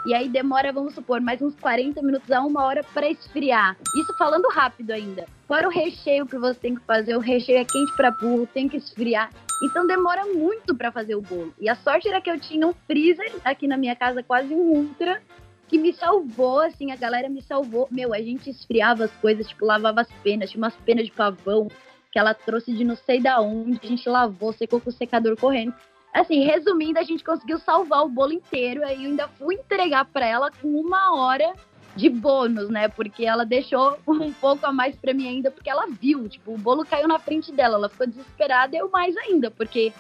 [0.06, 3.76] E aí demora, vamos supor, mais uns 40 minutos a uma hora pra esfriar.
[3.96, 5.26] Isso falando rápido ainda.
[5.48, 8.70] Fora o recheio que você tem que fazer, o recheio é quente pra burro, tem
[8.70, 9.30] que esfriar.
[9.64, 11.52] Então demora muito pra fazer o bolo.
[11.60, 14.72] E a sorte era que eu tinha um freezer aqui na minha casa, quase um
[14.72, 15.20] ultra,
[15.68, 17.88] que me salvou, assim, a galera me salvou.
[17.92, 21.68] Meu, a gente esfriava as coisas, tipo, lavava as penas, tinha umas penas de pavão
[22.12, 25.36] que ela trouxe de não sei da onde, a gente lavou, secou com o secador
[25.38, 25.74] correndo.
[26.14, 30.26] Assim, resumindo, a gente conseguiu salvar o bolo inteiro, aí eu ainda fui entregar pra
[30.26, 31.54] ela com uma hora
[31.96, 32.88] de bônus, né?
[32.88, 36.58] Porque ela deixou um pouco a mais pra mim ainda, porque ela viu, tipo, o
[36.58, 39.92] bolo caiu na frente dela, ela ficou desesperada eu mais ainda, porque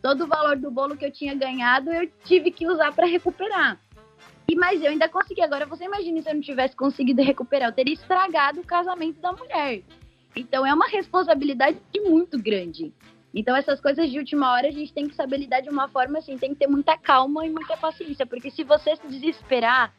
[0.00, 3.80] todo o valor do bolo que eu tinha ganhado eu tive que usar pra recuperar.
[4.48, 5.42] E mas eu ainda consegui.
[5.42, 9.32] Agora você imagina se eu não tivesse conseguido recuperar, eu teria estragado o casamento da
[9.32, 9.82] mulher.
[10.34, 12.92] Então é uma responsabilidade muito grande.
[13.34, 16.18] Então essas coisas de última hora a gente tem que saber lidar de uma forma
[16.18, 19.92] assim, tem que ter muita calma e muita paciência, porque se você se desesperar,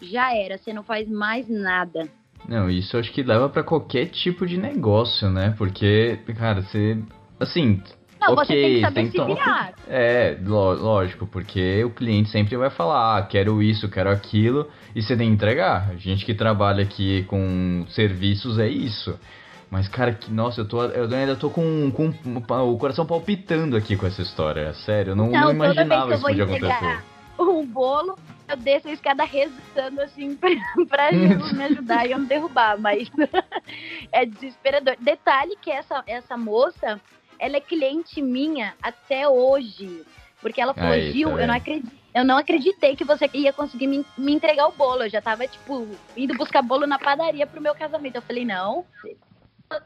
[0.00, 2.08] já era, você não faz mais nada.
[2.48, 5.54] Não, isso acho que leva pra qualquer tipo de negócio, né?
[5.56, 6.98] Porque, cara, você.
[7.40, 7.82] Assim.
[8.28, 9.72] Não, você tem ok, que saber tem que se virar.
[9.88, 15.02] É, ló- lógico, porque o cliente sempre vai falar, ah, quero isso, quero aquilo, e
[15.02, 15.90] você tem que entregar.
[15.90, 19.18] A gente que trabalha aqui com serviços é isso.
[19.70, 22.12] Mas, cara, que, nossa, eu, tô, eu ainda tô com, com
[22.72, 24.72] o coração palpitando aqui com essa história.
[24.74, 27.02] Sério, eu não, não, Então, toda imaginava vez isso podia vou acontecer.
[27.40, 28.16] um bolo,
[28.48, 30.50] eu desço a escada rezando assim pra,
[30.88, 33.10] pra Jesus me ajudar e eu não derrubar, mas
[34.12, 34.94] é desesperador.
[35.00, 37.00] Detalhe que essa, essa moça,
[37.38, 40.04] ela é cliente minha até hoje.
[40.40, 41.46] Porque ela falou, Aí, tá Gil, eu vendo?
[41.46, 42.04] não acredito.
[42.14, 45.02] Eu não acreditei que você ia conseguir me, me entregar o bolo.
[45.02, 48.14] Eu já tava, tipo, indo buscar bolo na padaria pro meu casamento.
[48.14, 48.84] Eu falei, não,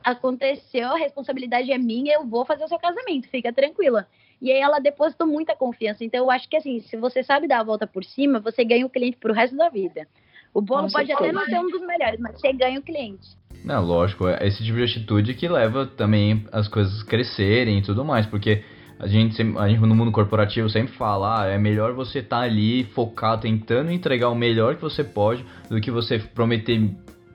[0.04, 4.06] aconteceu, a responsabilidade é minha, eu vou fazer o seu casamento, fica tranquila.
[4.40, 6.04] E aí ela depositou muita confiança.
[6.04, 8.86] Então eu acho que assim, se você sabe dar a volta por cima, você ganha
[8.86, 10.06] o cliente pro resto da vida.
[10.54, 13.36] O bolo Com pode até não ser um dos melhores, mas você ganha o cliente.
[13.64, 18.04] Não, lógico, é esse tipo de atitude que leva também as coisas crescerem e tudo
[18.04, 18.62] mais, porque
[18.98, 22.40] a gente, sempre- a gente no mundo corporativo sempre fala, ah, é melhor você estar
[22.40, 26.90] ali focado, tentando entregar o melhor que você pode, do que você prometer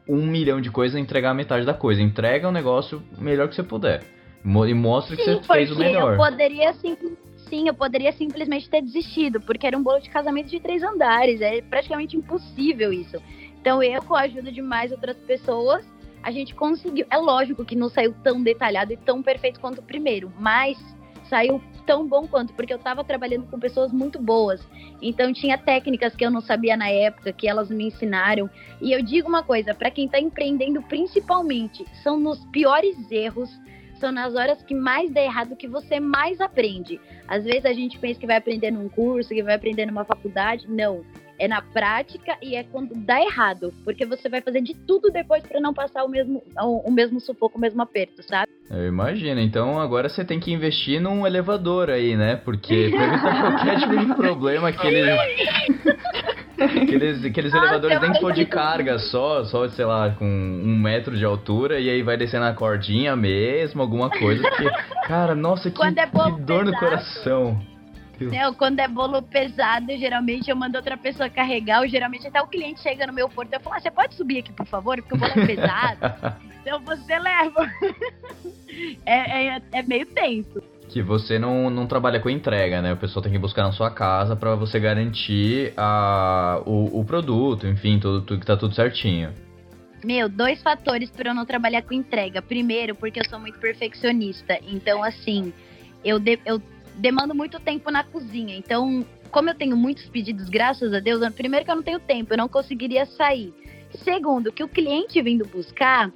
[0.08, 2.02] um milhão de coisas e entregar metade da coisa.
[2.02, 4.04] Entrega o negócio o melhor que você puder.
[4.44, 6.12] E mostra que Sim, você fez o melhor.
[6.14, 6.98] eu poderia sim,
[7.38, 11.40] sim, eu poderia simplesmente ter desistido, porque era um bolo de casamento de três andares,
[11.40, 13.16] é praticamente impossível isso.
[13.62, 15.86] Então eu, com a ajuda de mais outras pessoas,
[16.24, 17.06] a gente conseguiu.
[17.12, 20.78] É lógico que não saiu tão detalhado e tão perfeito quanto o primeiro, mas
[21.30, 24.66] saiu tão bom quanto, porque eu tava trabalhando com pessoas muito boas.
[25.02, 28.50] Então tinha técnicas que eu não sabia na época, que elas me ensinaram.
[28.82, 33.50] E eu digo uma coisa, para quem tá empreendendo principalmente, são nos piores erros
[34.04, 37.00] são nas horas que mais dá errado que você mais aprende.
[37.26, 40.70] Às vezes a gente pensa que vai aprender num curso, que vai aprender numa faculdade.
[40.70, 41.06] Não.
[41.44, 43.74] É na prática e é quando dá errado.
[43.84, 47.20] Porque você vai fazer de tudo depois para não passar o mesmo, o, o mesmo
[47.20, 48.50] sufoco, o mesmo aperto, sabe?
[48.72, 49.42] Eu imagino.
[49.42, 52.38] Então agora você tem que investir num elevador aí, né?
[52.38, 55.20] Porque pra evitar qualquer tipo de problema, aqueles.
[56.58, 60.26] Aqueles, aqueles Nossa, elevadores eu nem que for de carga só, só, sei lá, com
[60.26, 64.42] um metro de altura e aí vai descendo a cordinha mesmo, alguma coisa.
[64.42, 64.70] Porque,
[65.08, 66.80] cara, nossa, que, é que dor no pesado.
[66.80, 67.73] coração.
[68.20, 72.48] Não, quando é bolo pesado, geralmente eu mando outra pessoa carregar, ou geralmente até o
[72.48, 74.98] cliente chega no meu porto e eu falo, ah, você pode subir aqui, por favor,
[75.02, 76.00] porque o bolo é pesado.
[76.62, 77.70] então você leva.
[79.06, 80.62] é, é, é meio tenso.
[80.90, 82.94] Que você não, não trabalha com entrega, né?
[82.94, 87.66] O pessoal tem que buscar na sua casa pra você garantir a, o, o produto,
[87.66, 89.32] enfim, tudo, tudo que tá tudo certinho.
[90.04, 92.42] Meu, dois fatores para eu não trabalhar com entrega.
[92.42, 94.60] Primeiro, porque eu sou muito perfeccionista.
[94.68, 95.52] Então, assim,
[96.04, 96.62] eu, de- eu
[96.96, 98.56] demando muito tempo na cozinha.
[98.56, 102.34] Então, como eu tenho muitos pedidos, graças a Deus, primeiro que eu não tenho tempo,
[102.34, 103.54] eu não conseguiria sair.
[104.04, 106.12] Segundo, que o cliente vindo buscar,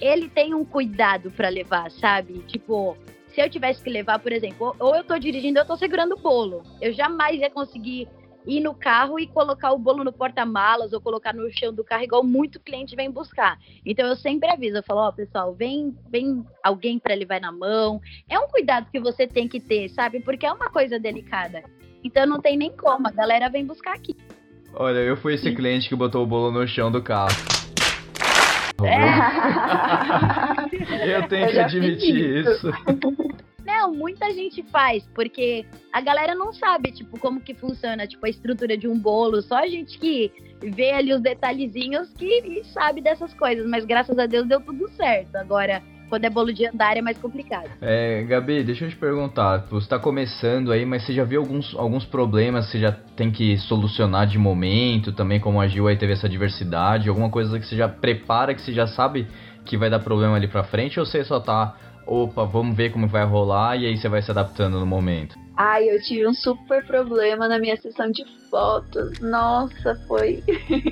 [0.00, 2.38] ele tem um cuidado para levar, sabe?
[2.46, 2.96] Tipo,
[3.34, 6.18] se eu tivesse que levar, por exemplo, ou eu tô dirigindo, eu tô segurando o
[6.18, 6.62] bolo.
[6.80, 8.08] Eu jamais ia conseguir
[8.48, 12.02] ir no carro e colocar o bolo no porta-malas ou colocar no chão do carro,
[12.02, 13.58] igual muito cliente vem buscar.
[13.84, 18.00] Então eu sempre aviso, eu falo, ó, pessoal, vem, vem alguém para levar na mão.
[18.28, 20.20] É um cuidado que você tem que ter, sabe?
[20.20, 21.62] Porque é uma coisa delicada.
[22.02, 24.16] Então não tem nem como, a galera vem buscar aqui.
[24.72, 27.36] Olha, eu fui esse cliente que botou o bolo no chão do carro.
[31.04, 32.70] Eu tenho Eu que admitir fiz isso.
[33.86, 38.76] Muita gente faz, porque a galera não sabe, tipo, como que funciona, tipo, a estrutura
[38.76, 39.40] de um bolo.
[39.42, 43.68] Só a gente que vê ali os detalhezinhos que sabe dessas coisas.
[43.68, 45.36] Mas graças a Deus deu tudo certo.
[45.36, 47.68] Agora, quando é bolo de andar é mais complicado.
[47.80, 49.66] É, Gabi, deixa eu te perguntar.
[49.70, 53.30] Você tá começando aí, mas você já viu alguns, alguns problemas que você já tem
[53.30, 55.12] que solucionar de momento?
[55.12, 57.08] Também como a Gil aí teve essa diversidade?
[57.08, 59.26] Alguma coisa que você já prepara, que você já sabe
[59.64, 60.98] que vai dar problema ali pra frente?
[60.98, 61.76] Ou você só tá,
[62.08, 65.38] opa, vamos ver como vai rolar e aí você vai se adaptando no momento?
[65.56, 69.18] Ai, eu tive um super problema na minha sessão de fotos.
[69.20, 70.42] Nossa, foi.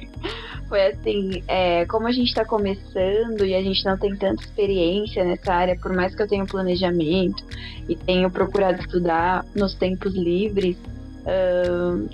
[0.68, 5.24] foi assim, é, como a gente tá começando e a gente não tem tanta experiência
[5.24, 7.44] nessa área, por mais que eu tenha planejamento
[7.88, 10.76] e tenho procurado estudar nos tempos livres,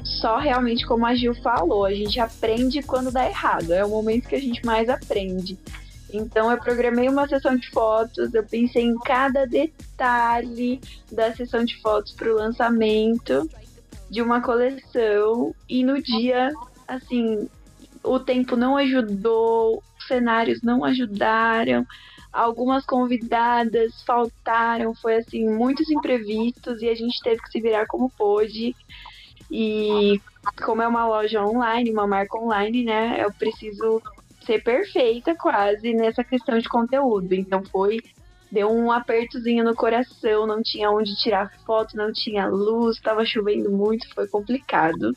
[0.05, 3.73] só realmente como a Gil falou, a gente aprende quando dá errado.
[3.73, 5.59] É o momento que a gente mais aprende.
[6.13, 11.81] Então eu programei uma sessão de fotos, eu pensei em cada detalhe da sessão de
[11.81, 13.49] fotos para o lançamento
[14.11, 16.53] de uma coleção e no dia,
[16.87, 17.49] assim,
[18.05, 21.87] o tempo não ajudou, os cenários não ajudaram,
[22.33, 28.11] algumas convidadas faltaram, foi assim, muitos imprevistos e a gente teve que se virar como
[28.11, 28.75] pôde.
[29.51, 30.21] E
[30.65, 34.01] como é uma loja online, uma marca online, né, eu preciso
[34.45, 37.35] ser perfeita quase nessa questão de conteúdo.
[37.35, 37.99] Então foi
[38.51, 43.71] deu um apertozinho no coração, não tinha onde tirar foto, não tinha luz, estava chovendo
[43.71, 45.17] muito, foi complicado.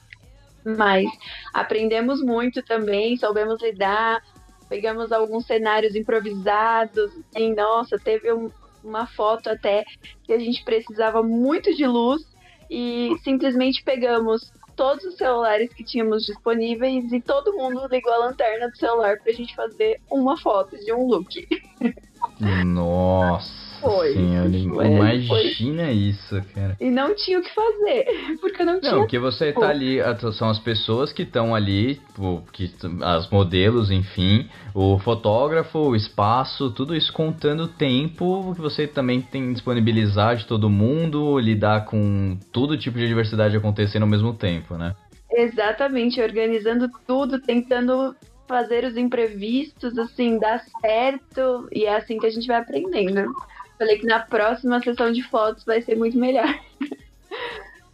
[0.63, 1.05] Mas
[1.53, 4.23] aprendemos muito também, soubemos lidar,
[4.69, 8.49] pegamos alguns cenários improvisados, e nossa, teve um-
[8.81, 9.83] uma foto até
[10.23, 12.21] que a gente precisava muito de luz
[12.69, 18.69] e simplesmente pegamos todos os celulares que tínhamos disponíveis e todo mundo ligou a lanterna
[18.69, 21.47] do celular pra gente fazer uma foto de um look.
[22.65, 24.13] Nossa Foi.
[24.13, 26.77] senhora, Foi, imagina isso, cara.
[26.79, 28.05] E não tinha o que fazer,
[28.41, 29.97] porque eu não tinha Não, porque você tá ali,
[30.33, 36.71] são as pessoas que estão ali, tipo, que, as modelos, enfim, o fotógrafo, o espaço,
[36.71, 41.85] tudo isso contando o tempo que você também tem que disponibilizar de todo mundo, lidar
[41.85, 44.95] com todo tipo de diversidade acontecendo ao mesmo tempo, né?
[45.31, 48.15] Exatamente, organizando tudo, tentando
[48.47, 51.67] fazer os imprevistos, assim, dar certo.
[51.71, 53.33] E é assim que a gente vai aprendendo.
[53.77, 56.47] Falei que na próxima sessão de fotos vai ser muito melhor.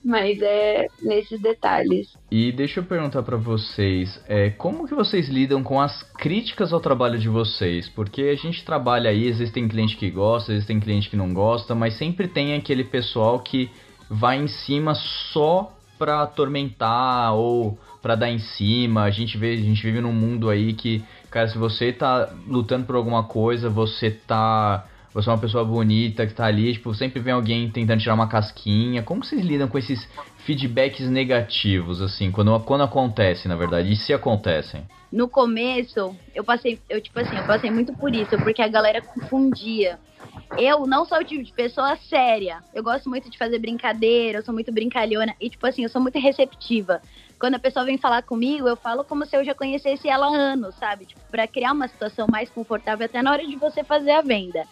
[0.03, 2.17] Mas é nesses detalhes.
[2.31, 6.79] E deixa eu perguntar pra vocês, é, como que vocês lidam com as críticas ao
[6.79, 7.87] trabalho de vocês?
[7.87, 11.97] Porque a gente trabalha aí, existem cliente que gosta, existem cliente que não gosta, mas
[11.99, 13.69] sempre tem aquele pessoal que
[14.09, 14.95] vai em cima
[15.31, 19.03] só pra atormentar ou pra dar em cima.
[19.03, 22.87] A gente vê, a gente vive num mundo aí que, cara, se você tá lutando
[22.87, 27.19] por alguma coisa, você tá você é uma pessoa bonita que tá ali, tipo, sempre
[27.19, 29.03] vem alguém tentando tirar uma casquinha.
[29.03, 30.07] Como vocês lidam com esses
[30.45, 34.83] feedbacks negativos, assim, quando, quando acontece, na verdade, e se acontecem?
[35.11, 39.01] No começo, eu passei, eu tipo assim, eu passei muito por isso, porque a galera
[39.01, 39.99] confundia.
[40.57, 42.59] Eu não sou o tipo de pessoa séria.
[42.73, 46.01] Eu gosto muito de fazer brincadeira, eu sou muito brincalhona e tipo assim, eu sou
[46.01, 47.01] muito receptiva.
[47.37, 50.29] Quando a pessoa vem falar comigo, eu falo como se eu já conhecesse ela há
[50.29, 51.05] anos, sabe?
[51.05, 54.65] Tipo, para criar uma situação mais confortável até na hora de você fazer a venda.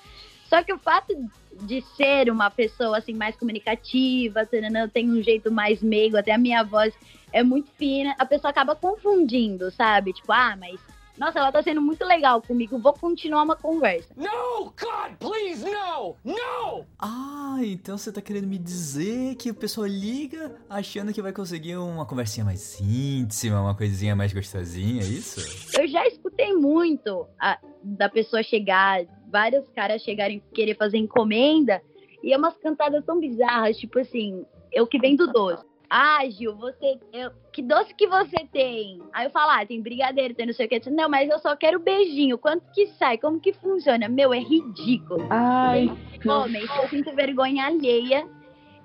[0.50, 1.14] Só que o fato
[1.62, 6.38] de ser uma pessoa assim mais comunicativa, tananã, tem um jeito mais meigo, até a
[6.38, 6.94] minha voz
[7.32, 10.12] é muito fina, a pessoa acaba confundindo, sabe?
[10.14, 10.80] Tipo, ah, mas
[11.18, 14.08] nossa, ela tá sendo muito legal comigo, vou continuar uma conversa.
[14.16, 14.66] No!
[14.80, 16.16] God, please, no!
[16.24, 16.86] No!
[16.98, 21.76] Ah, então você tá querendo me dizer que o pessoal liga achando que vai conseguir
[21.76, 25.42] uma conversinha mais íntima, uma coisinha mais gostosinha, é isso?
[25.78, 31.82] Eu já escutei muito a- da pessoa chegar, vários caras chegarem querer fazer encomenda
[32.24, 35.64] E é umas cantadas tão bizarras, tipo assim, eu que vendo doce.
[35.90, 37.00] Ah, Gil, você.
[37.14, 39.02] eu- que doce que você tem?
[39.12, 40.88] Aí eu falo, ah, tem brigadeiro, tem não sei o que.
[40.90, 42.38] Não, mas eu só quero beijinho.
[42.38, 43.18] Quanto que sai?
[43.18, 44.08] Como que funciona?
[44.08, 45.26] Meu, é ridículo.
[45.32, 45.90] Ai,
[46.28, 48.28] Homem, eu sinto vergonha alheia.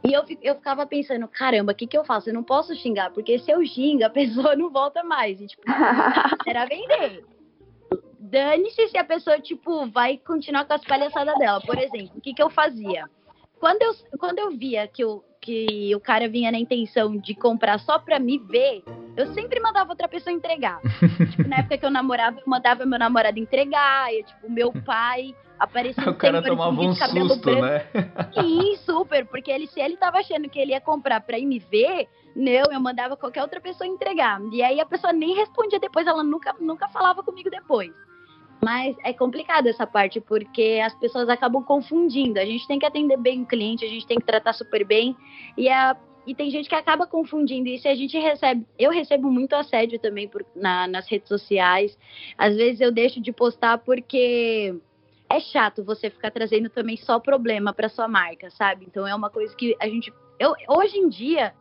[0.07, 2.31] E eu, eu ficava pensando, caramba, o que, que eu faço?
[2.31, 5.41] Eu não posso xingar, porque se eu xingo, a pessoa não volta mais.
[5.41, 5.63] E, tipo,
[6.47, 7.25] era vender.
[8.35, 11.61] Dane-se se a pessoa, tipo, vai continuar com as palhaçadas dela.
[11.61, 13.09] Por exemplo, o que, que eu fazia?
[13.61, 17.79] Quando eu, quando eu via que o, que o cara vinha na intenção de comprar
[17.79, 18.83] só pra me ver,
[19.17, 20.81] eu sempre mandava outra pessoa entregar.
[21.31, 24.13] tipo, na época que eu namorava, eu mandava meu namorado entregar.
[24.13, 27.63] E, tipo, meu pai aparecia O cara tomava um susto, branco.
[27.63, 27.87] né?
[28.35, 31.61] Sim, super, porque ele, se ele tava achando que ele ia comprar pra ir me
[31.61, 34.41] ver, não, eu mandava qualquer outra pessoa entregar.
[34.51, 37.93] E aí a pessoa nem respondia depois, ela nunca, nunca falava comigo depois.
[38.65, 42.41] Mas é complicado essa parte, porque as pessoas acabam confundindo.
[42.41, 45.15] A gente tem que atender bem o cliente, a gente tem que tratar super bem.
[45.57, 45.95] E, a,
[46.27, 48.67] e tem gente que acaba confundindo isso e a gente recebe.
[48.79, 51.99] Eu recebo muito assédio também por, na, nas redes sociais.
[52.39, 54.75] Às vezes eu deixo de postar porque
[55.29, 58.87] é chato você ficar trazendo também só problema para sua marca, sabe?
[58.89, 61.53] Então é uma coisa que a gente eu hoje em dia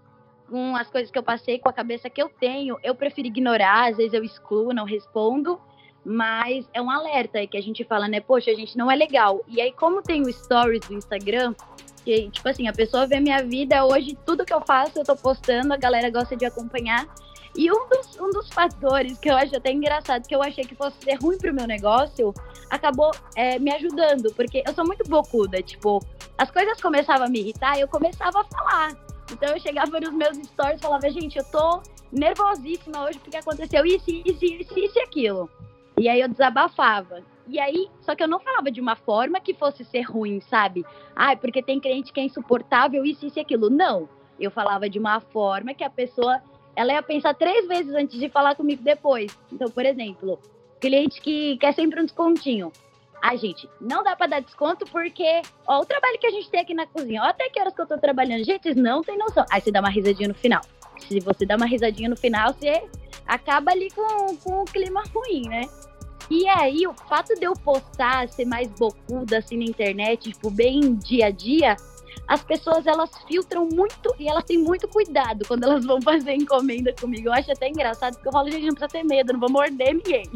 [0.50, 3.90] com as coisas que eu passei, com a cabeça que eu tenho, eu prefiro ignorar,
[3.90, 5.60] às vezes eu excluo, não respondo,
[6.06, 8.20] mas é um alerta que a gente fala, né?
[8.20, 9.42] Poxa, a gente não é legal.
[9.48, 11.54] E aí como tem o stories do Instagram,
[12.04, 15.16] que tipo assim, a pessoa vê minha vida hoje, tudo que eu faço, eu tô
[15.16, 17.08] postando, a galera gosta de acompanhar.
[17.56, 20.76] E um dos, um dos fatores que eu acho até engraçado, que eu achei que
[20.76, 22.34] fosse ser ruim pro meu negócio,
[22.70, 26.04] acabou é, me ajudando, porque eu sou muito bocuda, tipo,
[26.36, 28.98] as coisas começavam a me irritar e eu começava a falar.
[29.32, 33.86] Então eu chegava nos meus stories e falava, gente, eu tô nervosíssima hoje porque aconteceu
[33.86, 35.50] isso, isso, isso, isso e aquilo.
[35.98, 37.24] E aí eu desabafava.
[37.48, 40.86] E aí, só que eu não falava de uma forma que fosse ser ruim, sabe?
[41.16, 43.70] Ah, porque tem cliente que é insuportável, isso, isso e aquilo.
[43.70, 44.08] Não.
[44.40, 46.42] Eu falava de uma forma que a pessoa
[46.76, 49.38] ela ia pensar três vezes antes de falar comigo depois.
[49.52, 50.40] Então, por exemplo,
[50.80, 52.72] cliente que quer sempre um descontinho.
[53.22, 56.60] Ai, gente, não dá pra dar desconto porque, ó, o trabalho que a gente tem
[56.60, 58.44] aqui na cozinha, ó, até que horas que eu tô trabalhando.
[58.44, 59.46] Gente, não tem noção.
[59.50, 60.62] Aí você dá uma risadinha no final.
[61.00, 62.84] Se você dá uma risadinha no final, você
[63.28, 65.70] acaba ali com, com o clima ruim, né?
[66.30, 70.96] E aí, o fato de eu postar, ser mais bocuda assim na internet, tipo, bem
[70.96, 71.76] dia a dia,
[72.28, 76.94] as pessoas elas filtram muito e elas têm muito cuidado quando elas vão fazer encomenda
[76.94, 77.28] comigo.
[77.28, 79.94] Eu acho até engraçado porque eu falo, gente, não precisa ter medo, não vou morder
[79.94, 80.26] ninguém.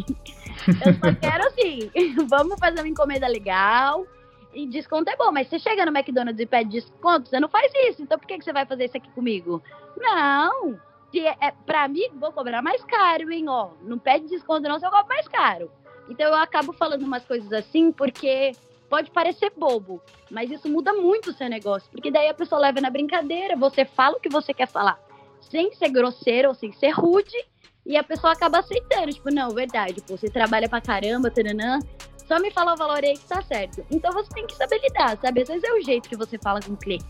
[0.67, 1.89] Eu só quero assim,
[2.27, 4.05] vamos fazer uma encomenda legal.
[4.53, 7.71] E desconto é bom, mas você chega no McDonald's e pede desconto, você não faz
[7.89, 8.01] isso.
[8.01, 9.61] Então por que, que você vai fazer isso aqui comigo?
[9.95, 10.77] Não.
[11.17, 13.49] Se é, é pra mim, vou cobrar mais caro, hein?
[13.49, 15.71] Ó, não pede desconto, não, se eu cobro mais caro.
[16.07, 18.51] Então eu acabo falando umas coisas assim porque
[18.87, 19.99] pode parecer bobo,
[20.29, 23.83] mas isso muda muito o seu negócio, porque daí a pessoa leva na brincadeira, você
[23.83, 24.99] fala o que você quer falar,
[25.41, 27.35] sem ser grosseiro ou sem ser rude,
[27.83, 31.79] e a pessoa acaba aceitando, tipo, não, verdade, pô, você trabalha pra caramba, taranã,
[32.27, 33.83] só me fala o valor aí que tá certo.
[33.89, 35.41] Então você tem que saber lidar, sabe?
[35.41, 37.05] Às vezes é o jeito que você fala com o cliente,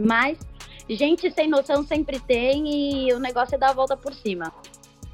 [0.00, 0.38] mas
[0.88, 4.52] gente sem noção sempre tem e o negócio é dar a volta por cima.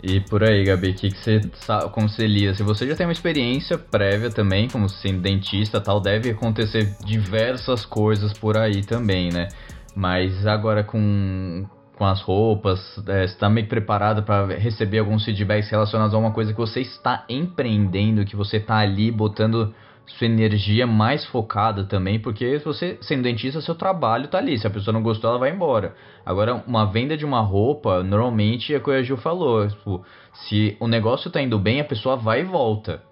[0.02, 2.54] E por aí, Gabi, que, que você aconselha?
[2.54, 7.84] Se você já tem uma experiência prévia também, como sendo dentista tal, deve acontecer diversas
[7.84, 9.48] coisas por aí também, né?
[9.96, 15.24] Mas agora com, com as roupas, é, você tá meio que preparada para receber alguns
[15.24, 19.74] feedbacks relacionados a uma coisa que você está empreendendo, que você tá ali botando
[20.08, 24.58] sua energia mais focada também, porque você, sendo dentista, seu trabalho tá ali.
[24.58, 25.94] Se a pessoa não gostou, ela vai embora.
[26.24, 29.68] Agora, uma venda de uma roupa, normalmente é o que a Gil falou.
[29.68, 33.02] Tipo, se o negócio tá indo bem, a pessoa vai e volta.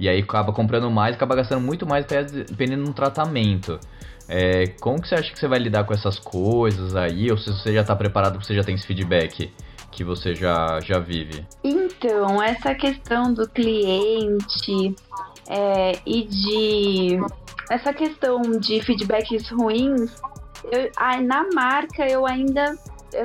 [0.00, 3.78] E aí acaba comprando mais, acaba gastando muito mais dependendo do tratamento.
[4.28, 7.30] É, como que você acha que você vai lidar com essas coisas aí?
[7.30, 9.50] Ou se você já tá preparado, porque você já tem esse feedback
[9.90, 11.44] que você já, já vive?
[11.64, 14.94] Então, essa questão do cliente
[15.48, 17.18] é, e de.
[17.70, 20.14] Essa questão de feedbacks ruins,
[20.70, 20.90] eu,
[21.22, 22.74] na marca eu ainda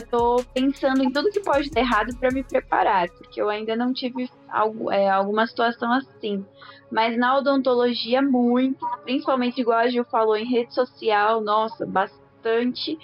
[0.09, 3.93] tô pensando em tudo que pode ter errado para me preparar, porque eu ainda não
[3.93, 6.45] tive algo, é, alguma situação assim.
[6.91, 12.97] Mas na odontologia, muito, principalmente igual a Gil falou, em rede social, nossa, bastante.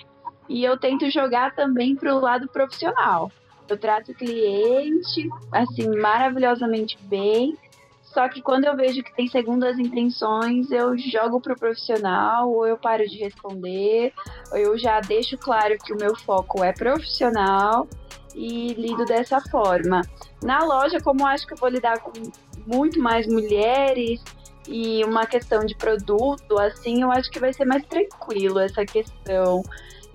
[0.48, 3.32] E eu tento jogar também pro lado profissional.
[3.68, 7.58] Eu trato o cliente, assim, maravilhosamente bem.
[8.20, 12.78] Só que quando eu vejo que tem segundas intenções, eu jogo pro profissional, ou eu
[12.78, 14.12] paro de responder,
[14.52, 17.88] ou eu já deixo claro que o meu foco é profissional
[18.36, 20.02] e lido dessa forma.
[20.44, 22.12] Na loja, como acho que eu vou lidar com
[22.68, 24.22] muito mais mulheres
[24.68, 29.64] e uma questão de produto, assim, eu acho que vai ser mais tranquilo essa questão.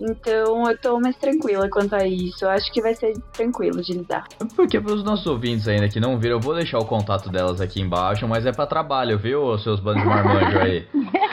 [0.01, 2.45] Então eu tô mais tranquila quanto a isso.
[2.45, 4.25] Eu acho que vai ser tranquilo de lidar.
[4.57, 7.61] Porque para os nossos ouvintes ainda que não viram, eu vou deixar o contato delas
[7.61, 10.87] aqui embaixo, mas é para trabalho, viu, seus bandos de marmanjo aí?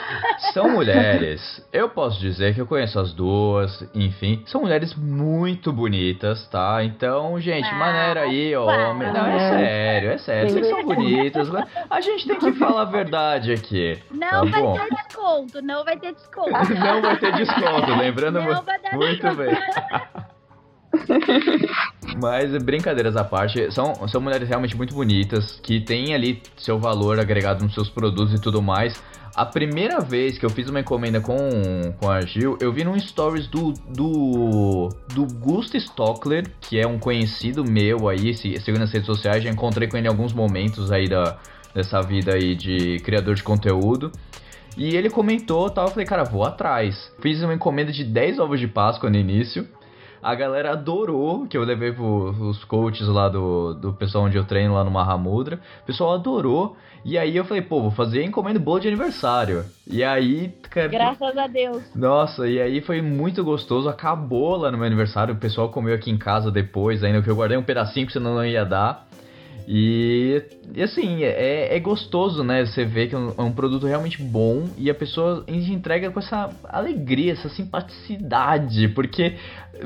[0.52, 6.46] São mulheres, eu posso dizer que eu conheço as duas, enfim, são mulheres muito bonitas,
[6.48, 6.82] tá?
[6.84, 8.66] Então, gente, Ah, maneira aí, ó.
[8.66, 8.94] para.
[8.94, 11.48] Não, é sério, é sério, vocês são bonitas.
[11.90, 13.98] A gente tem que falar a verdade aqui.
[14.10, 14.74] Não Tá vai bom.
[14.78, 16.50] ter desconto, não vai ter desconto.
[16.82, 19.36] Não vai ter desconto, lembrando Não vai dar muito desconto.
[19.36, 20.22] bem.
[22.20, 27.18] Mas brincadeiras à parte, são, são mulheres realmente muito bonitas, que têm ali seu valor
[27.18, 29.02] agregado nos seus produtos e tudo mais.
[29.34, 31.38] A primeira vez que eu fiz uma encomenda com,
[31.98, 36.98] com a Gil, eu vi num stories do, do, do Gusto Stockler, que é um
[36.98, 40.92] conhecido meu aí, se- segundo as redes sociais, já encontrei com ele em alguns momentos
[40.92, 41.38] aí da,
[41.74, 44.12] dessa vida aí de criador de conteúdo.
[44.76, 47.10] E ele comentou tal, eu falei, cara, vou atrás.
[47.20, 49.66] Fiz uma encomenda de 10 ovos de Páscoa no início.
[50.22, 54.74] A galera adorou, que eu levei pros coaches lá do, do pessoal onde eu treino
[54.74, 55.58] lá no Mahamudra.
[55.82, 56.76] O pessoal adorou.
[57.04, 59.64] E aí eu falei, pô, vou fazer encomenda bolo de aniversário.
[59.84, 60.86] E aí, cara.
[60.86, 61.82] Graças a Deus.
[61.96, 63.88] Nossa, e aí foi muito gostoso.
[63.88, 65.34] Acabou lá no meu aniversário.
[65.34, 68.36] O pessoal comeu aqui em casa depois, ainda que eu guardei um pedacinho que senão
[68.36, 69.08] não ia dar.
[69.66, 70.42] E,
[70.74, 72.64] e assim, é, é gostoso, né?
[72.64, 76.18] Você vê que é um, é um produto realmente bom e a pessoa entrega com
[76.18, 79.36] essa alegria, essa simpaticidade, porque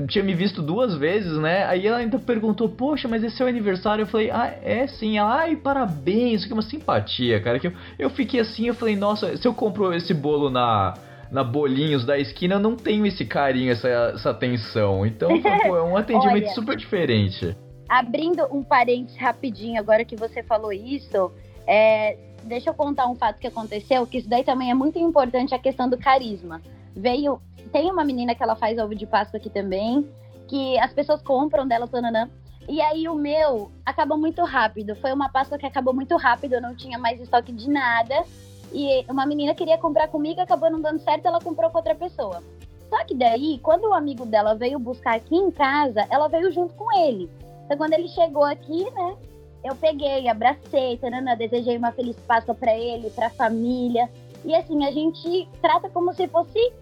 [0.08, 1.64] tinha me visto duas vezes, né?
[1.66, 4.02] Aí ela ainda perguntou, poxa, mas esse é o aniversário?
[4.02, 5.18] Eu falei, ah, é sim.
[5.18, 7.58] Ela, ai, parabéns, isso aqui é uma simpatia, cara.
[7.58, 10.94] Que eu, eu fiquei assim, eu falei, nossa, se eu compro esse bolo na
[11.30, 15.04] na Bolinhos da esquina, eu não tenho esse carinho, essa, essa atenção.
[15.04, 16.54] Então, pô, é um atendimento Olha.
[16.54, 17.56] super diferente.
[17.88, 21.30] Abrindo um parênteses rapidinho, agora que você falou isso,
[21.66, 25.54] é, deixa eu contar um fato que aconteceu, que isso daí também é muito importante,
[25.54, 26.60] a questão do carisma.
[26.94, 27.40] Veio,
[27.72, 30.08] tem uma menina que ela faz ovo de Páscoa aqui também,
[30.48, 32.28] que as pessoas compram dela, tananã,
[32.68, 34.96] e aí o meu acabou muito rápido.
[34.96, 38.24] Foi uma Páscoa que acabou muito rápido, eu não tinha mais estoque de nada.
[38.72, 42.42] E uma menina queria comprar comigo, acabou não dando certo, ela comprou com outra pessoa.
[42.90, 46.74] Só que daí, quando o amigo dela veio buscar aqui em casa, ela veio junto
[46.74, 47.30] com ele.
[47.66, 49.16] Então, quando ele chegou aqui, né,
[49.64, 54.08] eu peguei, abracei, tanana, desejei uma feliz Páscoa pra ele, pra família.
[54.44, 56.72] E assim, a gente trata como se fosse,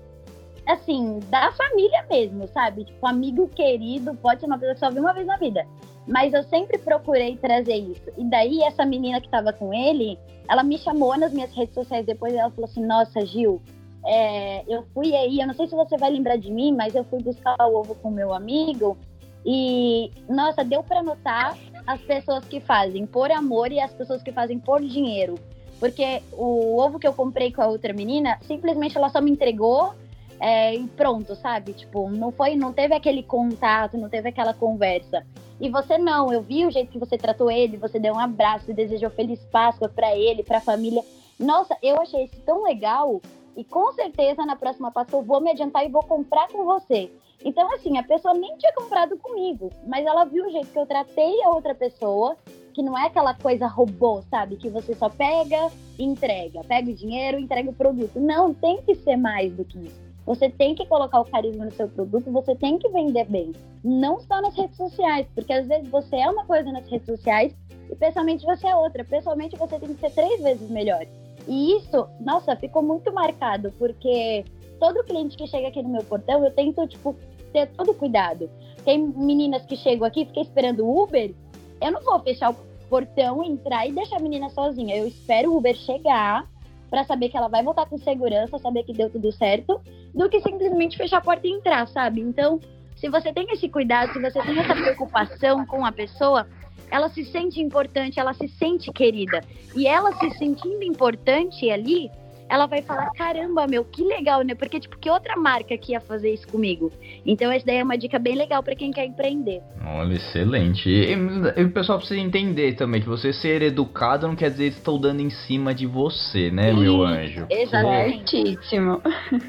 [0.67, 2.85] assim, da família mesmo, sabe?
[2.85, 5.67] Tipo, amigo querido, pode ser uma pessoa que só viu uma vez na vida.
[6.07, 8.11] Mas eu sempre procurei trazer isso.
[8.19, 10.19] E daí, essa menina que tava com ele,
[10.51, 13.63] ela me chamou nas minhas redes sociais depois e ela falou assim: Nossa, Gil,
[14.05, 17.05] é, eu fui aí, eu não sei se você vai lembrar de mim, mas eu
[17.05, 18.99] fui buscar o ovo com meu amigo
[19.45, 24.33] e, nossa, deu pra notar as pessoas que fazem por amor e as pessoas que
[24.33, 25.39] fazem por dinheiro.
[25.79, 29.93] Porque o ovo que eu comprei com a outra menina, simplesmente ela só me entregou
[30.41, 31.73] é, e pronto, sabe?
[31.73, 35.27] Tipo, não foi, não teve aquele contato, não teve aquela conversa.
[35.61, 38.73] E você não, eu vi o jeito que você tratou ele, você deu um abraço,
[38.73, 41.03] desejou feliz Páscoa pra ele, pra família.
[41.39, 43.21] Nossa, eu achei isso tão legal
[43.57, 47.11] e com certeza na próxima Páscoa eu vou me adiantar e vou comprar com você.
[47.45, 50.87] Então, assim, a pessoa nem tinha comprado comigo, mas ela viu o jeito que eu
[50.87, 52.37] tratei a outra pessoa,
[52.73, 54.57] que não é aquela coisa robô, sabe?
[54.57, 58.19] Que você só pega e entrega, pega o dinheiro entrega o produto.
[58.19, 60.03] Não, tem que ser mais do que isso.
[60.27, 63.53] Você tem que colocar o carisma no seu produto, você tem que vender bem.
[63.85, 67.55] Não só nas redes sociais, porque às vezes você é uma coisa nas redes sociais
[67.91, 69.05] e pessoalmente você é outra.
[69.05, 71.07] Pessoalmente você tem que ser três vezes melhor.
[71.47, 74.47] E isso, nossa, ficou muito marcado, porque
[74.81, 77.15] todo cliente que chega aqui no meu portão, eu tento, tipo,
[77.55, 78.51] ter todo cuidado.
[78.85, 81.33] Tem meninas que chegam aqui, ficam esperando o Uber,
[81.81, 82.57] eu não vou fechar o
[82.91, 84.97] portão, entrar e deixar a menina sozinha.
[84.97, 86.47] Eu espero o Uber chegar
[86.91, 89.81] para saber que ela vai voltar com segurança, saber que deu tudo certo,
[90.15, 92.21] do que simplesmente fechar a porta e entrar, sabe?
[92.21, 92.61] Então,
[92.97, 96.47] se você tem esse cuidado, se você tem essa preocupação com a pessoa,
[96.91, 99.41] ela se sente importante, ela se sente querida.
[99.75, 102.11] E ela se sentindo importante ali,
[102.49, 104.55] ela vai falar: caramba, meu, que legal, né?
[104.55, 106.93] Porque, tipo, que outra marca que ia fazer isso comigo?
[107.25, 109.63] Então, essa daí é uma dica bem legal para quem quer empreender.
[109.87, 110.89] Olha, excelente.
[110.89, 114.79] E, e o pessoal precisa entender também que você ser educado não quer dizer que
[114.79, 117.47] estou dando em cima de você, né, meu anjo?
[117.51, 118.59] Exatamente.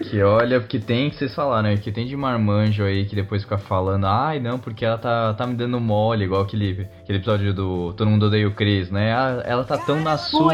[0.10, 1.78] Que olha, porque tem que vocês falaram, né?
[1.78, 5.46] Que tem de marmanjo aí que depois fica falando, ai não, porque ela tá, tá
[5.48, 9.14] me dando mole, igual aquele, aquele episódio do Todo Mundo Odeia o Chris, né?
[9.14, 10.54] Ah, ela tá tão na sua.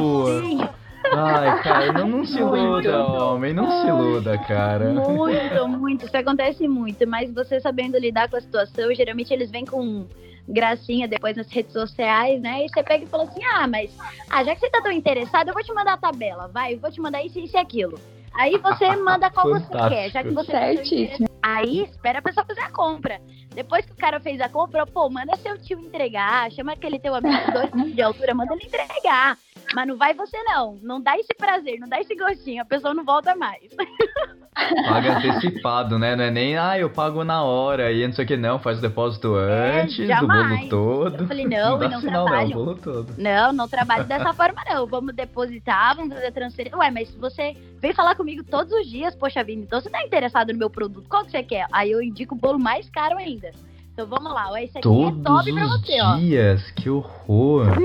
[1.11, 4.89] Ai, cara, não, não se iluda, homem, não se iluda, cara.
[4.89, 6.05] Muito, muito.
[6.05, 7.05] Isso acontece muito.
[7.05, 10.07] Mas você sabendo lidar com a situação, geralmente eles vêm com
[10.47, 12.65] gracinha depois nas redes sociais, né?
[12.65, 13.91] E você pega e fala assim: ah, mas
[14.29, 16.79] ah, já que você tá tão interessado, eu vou te mandar a tabela, vai, eu
[16.79, 17.99] vou te mandar isso, isso e aquilo.
[18.33, 21.27] Aí você manda qual você quer, já que você tá Certíssimo.
[21.43, 23.19] Aí espera a pessoa fazer a compra.
[23.53, 27.13] Depois que o cara fez a compra, pô, manda seu tio entregar, chama aquele teu
[27.13, 29.37] amigo de dois de altura, manda ele entregar.
[29.73, 30.77] Mas não vai você não.
[30.81, 33.61] Não dá esse prazer, não dá esse gostinho, a pessoa não volta mais.
[34.87, 36.15] Paga antecipado, né?
[36.15, 38.79] Não é nem, ah, eu pago na hora e não sei o que, não, faz
[38.79, 41.23] o depósito É, antes do bolo todo.
[41.23, 42.49] Eu falei, não, e não sinal, trabalho.
[42.49, 43.15] não, bolo todo.
[43.17, 44.85] Não, não trabalho dessa forma, não.
[44.85, 46.77] Vamos depositar, vamos fazer transferência.
[46.77, 50.03] Ué, mas se você vem falar comigo todos os dias, poxa vida, então você tá
[50.03, 51.65] interessado no meu produto, qual que você quer?
[51.71, 53.51] Aí eu indico o bolo mais caro ainda.
[53.93, 56.15] Então vamos lá, ó, esse aqui Todos é top pra você, ó.
[56.15, 57.67] dias, que horror.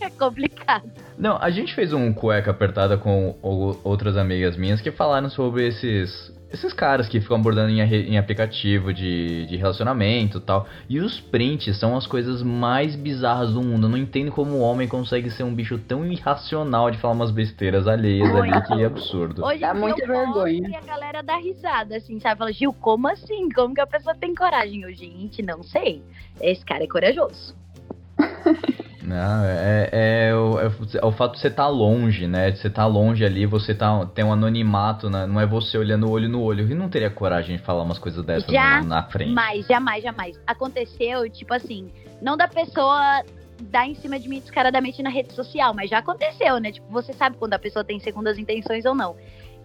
[0.00, 0.90] É complicado.
[1.16, 6.30] Não, a gente fez um cueca apertada com outras amigas minhas que falaram sobre esses
[6.54, 10.66] esses caras que ficam abordando em, em aplicativo de, de relacionamento e tal.
[10.88, 13.86] E os prints são as coisas mais bizarras do mundo.
[13.86, 17.30] Eu não entendo como o homem consegue ser um bicho tão irracional de falar umas
[17.30, 18.66] besteiras alheias ali, Muito.
[18.66, 19.44] que é absurdo.
[19.44, 20.68] Hoje Dá muita vergonha.
[20.68, 22.38] E a galera dá risada, assim, sabe?
[22.38, 23.48] Fala, Gil, como assim?
[23.50, 24.82] Como que a pessoa tem coragem?
[24.82, 26.02] Eu, gente, não sei.
[26.40, 27.54] Esse cara é corajoso.
[29.04, 32.50] Não, é, é, o, é, o- é o fato de você estar longe, né?
[32.50, 35.26] De você estar longe ali, você tá, tem um anonimato, né?
[35.26, 36.66] não é você olhando olho no olho.
[36.68, 39.32] Eu não teria coragem de falar umas coisas dessas Já, na, na frente.
[39.32, 40.40] Mas, jamais, jamais.
[40.46, 41.90] Aconteceu, tipo assim,
[42.22, 43.22] não da pessoa
[43.70, 46.72] dar em cima de mim descaradamente na rede social, mas já aconteceu, né?
[46.72, 49.16] Tipo, você sabe quando a pessoa tem segundas intenções ou não.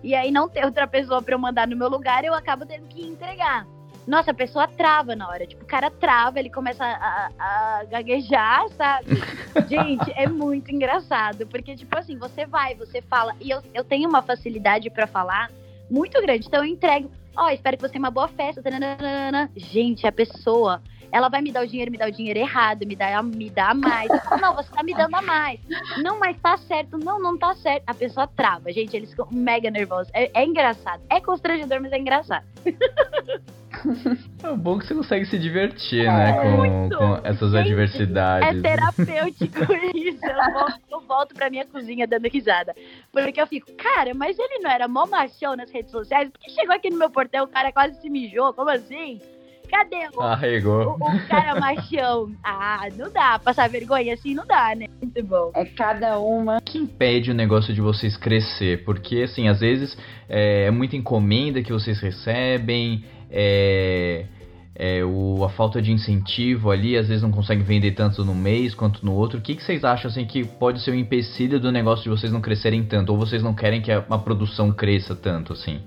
[0.04, 2.86] E aí não ter outra pessoa pra eu mandar no meu lugar, eu acabo tendo
[2.88, 3.66] que entregar.
[4.10, 5.46] Nossa, a pessoa trava na hora.
[5.46, 9.06] Tipo, o cara trava, ele começa a, a gaguejar, sabe?
[9.70, 11.46] Gente, é muito engraçado.
[11.46, 13.36] Porque, tipo assim, você vai, você fala.
[13.40, 15.52] E eu, eu tenho uma facilidade pra falar
[15.92, 16.48] muito grande.
[16.48, 17.12] Então eu entrego.
[17.38, 18.64] Ó, espero que você tenha uma boa festa.
[19.56, 20.82] Gente, a pessoa,
[21.12, 23.70] ela vai me dar o dinheiro, me dá o dinheiro errado, me dá, me dá
[23.70, 24.08] a mais.
[24.42, 25.60] Não, você tá me dando a mais.
[26.04, 26.98] Não, mas tá certo.
[26.98, 27.84] Não, não tá certo.
[27.88, 28.96] A pessoa trava, gente.
[28.96, 30.12] Eles ficam mega nervosos.
[30.14, 31.02] É, é engraçado.
[31.10, 32.46] É constrangedor, mas é engraçado.
[34.44, 36.34] É bom que você consegue se divertir, né?
[36.34, 38.62] Com, É com essas Gente, É adversidades.
[38.62, 40.26] terapêutico isso.
[40.26, 42.76] Eu volto, eu volto pra minha cozinha dando risada.
[43.12, 46.30] Porque eu fico, cara, mas ele não era mó machão nas redes sociais?
[46.30, 48.54] Porque chegou aqui no meu portão, o cara quase se mijou.
[48.54, 49.22] Como assim?
[49.70, 50.98] Cadê o, Arregou.
[51.00, 52.32] o, o cara machão?
[52.44, 53.38] Ah, não dá.
[53.40, 54.88] Passar vergonha assim não dá, né?
[55.02, 55.52] Muito bom.
[55.54, 56.60] É cada uma.
[56.62, 58.84] que impede o negócio de vocês crescer?
[58.84, 59.98] Porque, assim, às vezes
[60.28, 64.26] é, é muita encomenda que vocês recebem, é,
[64.76, 68.74] é, o, a falta de incentivo ali, às vezes não consegue vender tanto no mês
[68.74, 69.40] quanto no outro.
[69.40, 72.32] O que, que vocês acham, assim, que pode ser um empecilho do negócio de vocês
[72.32, 73.12] não crescerem tanto?
[73.12, 75.80] Ou vocês não querem que a, a produção cresça tanto, assim?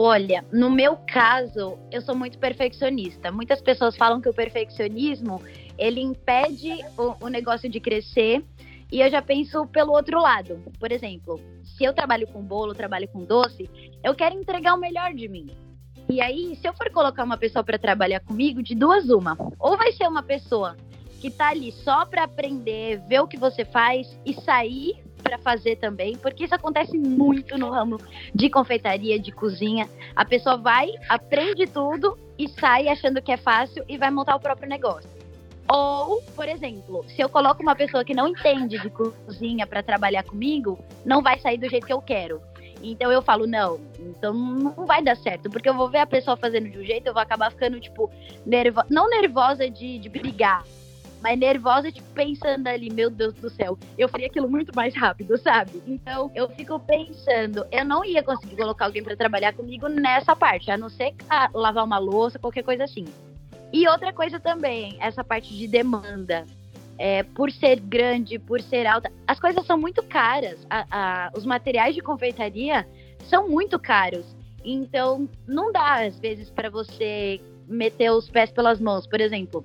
[0.00, 3.32] Olha, no meu caso, eu sou muito perfeccionista.
[3.32, 5.42] Muitas pessoas falam que o perfeccionismo
[5.76, 8.44] ele impede o, o negócio de crescer.
[8.92, 10.62] E eu já penso pelo outro lado.
[10.78, 13.68] Por exemplo, se eu trabalho com bolo, trabalho com doce,
[14.04, 15.50] eu quero entregar o melhor de mim.
[16.08, 19.76] E aí, se eu for colocar uma pessoa para trabalhar comigo, de duas uma, ou
[19.76, 20.76] vai ser uma pessoa
[21.20, 25.76] que tá ali só para aprender, ver o que você faz e sair para fazer
[25.76, 27.98] também, porque isso acontece muito no ramo
[28.34, 29.88] de confeitaria, de cozinha.
[30.14, 34.40] A pessoa vai, aprende tudo e sai achando que é fácil e vai montar o
[34.40, 35.10] próprio negócio.
[35.70, 40.24] Ou, por exemplo, se eu coloco uma pessoa que não entende de cozinha para trabalhar
[40.24, 42.40] comigo, não vai sair do jeito que eu quero.
[42.82, 46.36] Então eu falo, não, então não vai dar certo, porque eu vou ver a pessoa
[46.36, 48.10] fazendo de um jeito, eu vou acabar ficando, tipo,
[48.46, 50.64] nervosa, não nervosa de, de brigar,
[51.20, 55.36] mas nervosa, tipo, pensando ali, meu Deus do céu, eu faria aquilo muito mais rápido,
[55.36, 55.82] sabe?
[55.86, 60.70] Então eu fico pensando, eu não ia conseguir colocar alguém para trabalhar comigo nessa parte,
[60.70, 63.04] a não ser ah, lavar uma louça, qualquer coisa assim.
[63.72, 66.44] E outra coisa também, essa parte de demanda.
[67.00, 70.66] É, por ser grande, por ser alta, as coisas são muito caras.
[70.68, 72.84] A- a- os materiais de confeitaria
[73.28, 74.24] são muito caros.
[74.64, 79.06] Então, não dá, às vezes, para você meter os pés pelas mãos.
[79.06, 79.64] Por exemplo,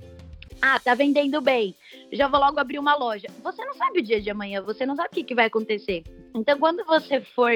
[0.65, 1.75] ah, tá vendendo bem,
[2.09, 3.27] já vou logo abrir uma loja.
[3.43, 6.03] Você não sabe o dia de amanhã, você não sabe o que, que vai acontecer.
[6.33, 7.51] Então, quando você for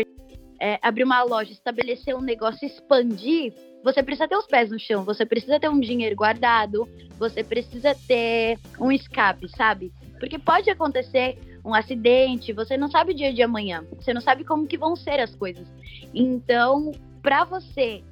[0.60, 5.06] é, abrir uma loja, estabelecer um negócio, expandir, você precisa ter os pés no chão,
[5.06, 6.86] você precisa ter um dinheiro guardado,
[7.18, 9.90] você precisa ter um escape, sabe?
[10.20, 14.44] Porque pode acontecer um acidente, você não sabe o dia de amanhã, você não sabe
[14.44, 15.66] como que vão ser as coisas.
[16.14, 16.92] Então,
[17.22, 18.04] para você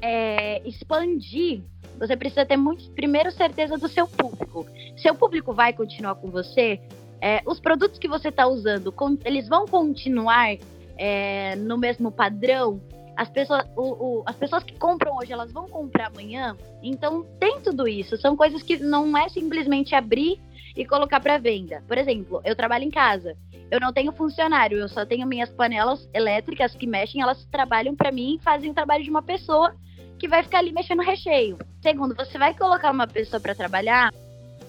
[0.00, 1.62] é, expandir,
[1.98, 4.66] você precisa ter muito, primeiro certeza do seu público.
[4.96, 6.80] Seu público vai continuar com você,
[7.20, 8.92] é, os produtos que você está usando,
[9.24, 10.56] eles vão continuar
[10.96, 12.80] é, no mesmo padrão.
[13.16, 13.82] As pessoas, o,
[14.18, 16.56] o- as pessoas que compram hoje, elas vão comprar amanhã.
[16.82, 18.16] Então tem tudo isso.
[18.18, 20.40] São coisas que não é simplesmente abrir
[20.76, 21.82] e colocar para venda.
[21.88, 23.36] Por exemplo, eu trabalho em casa.
[23.70, 28.12] Eu não tenho funcionário, eu só tenho minhas panelas elétricas que mexem, elas trabalham para
[28.12, 29.74] mim e fazem o trabalho de uma pessoa
[30.18, 31.58] que vai ficar ali mexendo recheio.
[31.82, 34.12] Segundo, você vai colocar uma pessoa para trabalhar,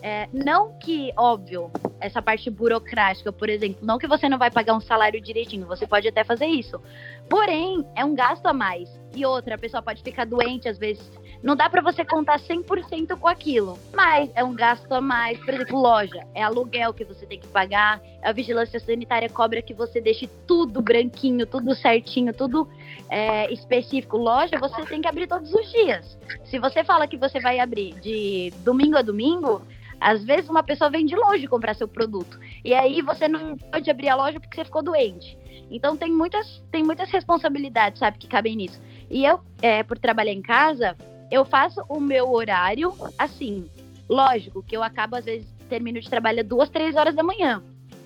[0.02, 1.70] é, não que, óbvio,
[2.00, 5.88] essa parte burocrática, por exemplo, não que você não vai pagar um salário direitinho, você
[5.88, 6.82] pode até fazer isso.
[7.30, 8.90] Porém, é um gasto a mais.
[9.16, 11.10] E outra, a pessoa pode ficar doente, às vezes.
[11.42, 13.78] Não dá pra você contar 100% com aquilo.
[13.94, 15.40] Mas é um gasto a mais.
[15.40, 16.26] Por exemplo, loja.
[16.34, 18.02] É aluguel que você tem que pagar.
[18.24, 22.68] A vigilância sanitária cobra que você deixe tudo branquinho, tudo certinho, tudo
[23.10, 24.18] é, específico.
[24.18, 26.18] Loja, você tem que abrir todos os dias.
[26.46, 29.62] Se você fala que você vai abrir de domingo a domingo,
[30.00, 32.40] às vezes uma pessoa vem de longe comprar seu produto.
[32.64, 35.38] E aí você não pode abrir a loja porque você ficou doente.
[35.70, 38.80] Então tem muitas, tem muitas responsabilidades, sabe, que cabem nisso.
[39.10, 40.96] E eu, é, por trabalhar em casa,
[41.32, 43.70] eu faço o meu horário assim.
[44.10, 47.62] Lógico que eu acabo, às vezes, termino de trabalhar duas, três horas da manhã.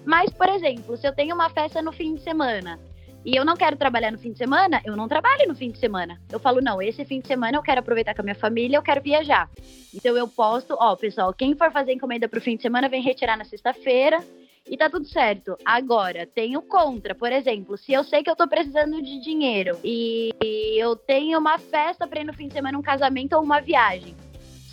[0.06, 2.80] Mas, por exemplo, se eu tenho uma festa no fim de semana
[3.26, 5.78] e eu não quero trabalhar no fim de semana, eu não trabalho no fim de
[5.78, 6.20] semana.
[6.32, 8.82] Eu falo, não, esse fim de semana eu quero aproveitar com a minha família, eu
[8.82, 9.50] quero viajar.
[9.94, 13.38] Então eu posto, ó, pessoal, quem for fazer encomenda pro fim de semana vem retirar
[13.38, 14.24] na sexta-feira
[14.70, 15.56] e tá tudo certo.
[15.66, 20.32] Agora, tenho contra, por exemplo, se eu sei que eu tô precisando de dinheiro e
[20.78, 24.16] eu tenho uma festa pra ir no fim de semana, um casamento ou uma viagem,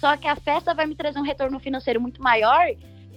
[0.00, 2.66] só que a festa vai me trazer um retorno financeiro muito maior,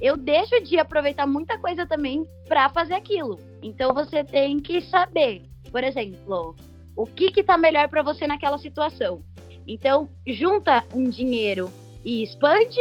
[0.02, 3.40] eu deixo de aproveitar muita coisa também pra fazer aquilo.
[3.62, 6.56] Então você tem que saber, por exemplo,
[6.96, 9.22] o que que tá melhor pra você naquela situação.
[9.68, 11.72] Então, junta um dinheiro
[12.04, 12.80] e expande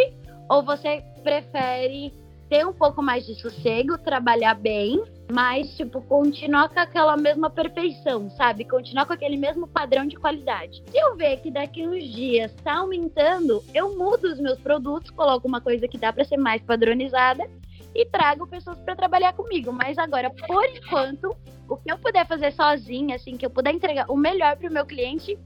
[0.49, 2.13] ou você prefere
[2.49, 5.01] ter um pouco mais de sossego, trabalhar bem,
[5.31, 8.65] mas, tipo, continuar com aquela mesma perfeição, sabe?
[8.65, 10.83] Continuar com aquele mesmo padrão de qualidade.
[10.91, 15.47] Se eu ver que daqui uns dias tá aumentando, eu mudo os meus produtos, coloco
[15.47, 17.49] uma coisa que dá para ser mais padronizada
[17.95, 19.73] e trago pessoas para trabalhar comigo.
[19.73, 21.37] Mas agora, por enquanto,
[21.69, 24.87] o que eu puder fazer sozinha, assim, que eu puder entregar o melhor pro meu
[24.87, 25.39] cliente,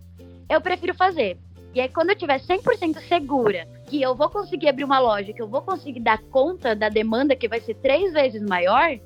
[0.49, 1.39] eu prefiro fazer.
[1.75, 5.43] E aí, quando eu tiver 100% segura que eu vou conseguir abrir uma loja, que
[5.43, 8.99] eu vou conseguir dar conta da demanda que vai ser três vezes maior,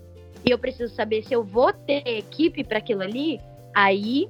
[0.44, 3.40] e eu preciso saber se eu vou ter equipe para aquilo ali,
[3.74, 4.28] aí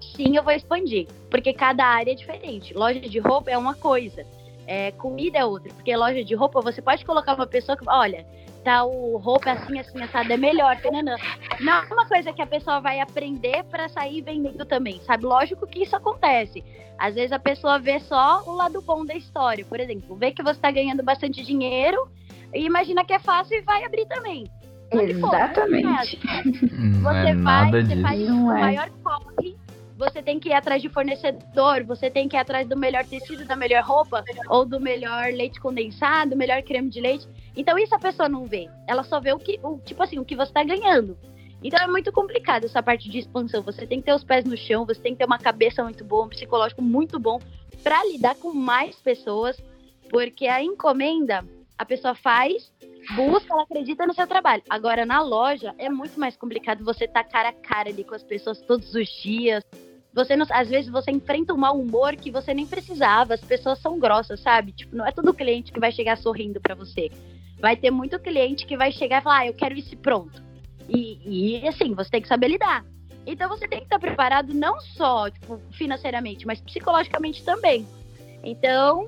[0.00, 1.08] sim eu vou expandir.
[1.30, 2.74] Porque cada área é diferente.
[2.74, 4.24] Loja de roupa é uma coisa,
[4.66, 5.72] é, comida é outra.
[5.72, 8.26] Porque loja de roupa você pode colocar uma pessoa que, olha,
[8.68, 11.16] tal roupa assim, assim, assada é melhor, tananã.
[11.58, 15.24] Não é uma coisa que a pessoa vai aprender para sair vendendo também, sabe?
[15.24, 16.62] Lógico que isso acontece.
[16.98, 19.64] Às vezes a pessoa vê só o lado bom da história.
[19.64, 22.10] Por exemplo, vê que você tá ganhando bastante dinheiro
[22.52, 24.44] e imagina que é fácil e vai abrir também.
[24.90, 26.20] Pô, Exatamente.
[26.78, 28.02] Não você é vai, nada você disso.
[28.02, 28.60] faz o Não é.
[28.60, 29.56] maior corre,
[29.98, 33.44] você tem que ir atrás de fornecedor, você tem que ir atrás do melhor tecido,
[33.44, 37.26] da melhor roupa, ou do melhor leite condensado, do melhor creme de leite.
[37.56, 38.70] Então isso a pessoa não vê.
[38.86, 41.18] Ela só vê o que, o, tipo assim, o que você tá ganhando.
[41.64, 43.60] Então é muito complicado essa parte de expansão.
[43.64, 46.04] Você tem que ter os pés no chão, você tem que ter uma cabeça muito
[46.04, 47.40] boa, um psicológico muito bom
[47.82, 49.60] para lidar com mais pessoas,
[50.08, 51.44] porque a encomenda
[51.76, 52.72] a pessoa faz,
[53.16, 54.62] busca, ela acredita no seu trabalho.
[54.68, 58.22] Agora na loja é muito mais complicado você estar cara a cara ali com as
[58.22, 59.64] pessoas todos os dias.
[60.14, 63.34] Você não, às vezes você enfrenta um mau humor que você nem precisava.
[63.34, 64.72] As pessoas são grossas, sabe?
[64.72, 67.10] Tipo, não é todo cliente que vai chegar sorrindo para você.
[67.60, 70.42] Vai ter muito cliente que vai chegar e falar: "Ah, eu quero isso pronto".
[70.88, 72.84] E, e assim, você tem que saber lidar.
[73.26, 77.86] Então você tem que estar preparado não só tipo, financeiramente, mas psicologicamente também.
[78.42, 79.06] Então,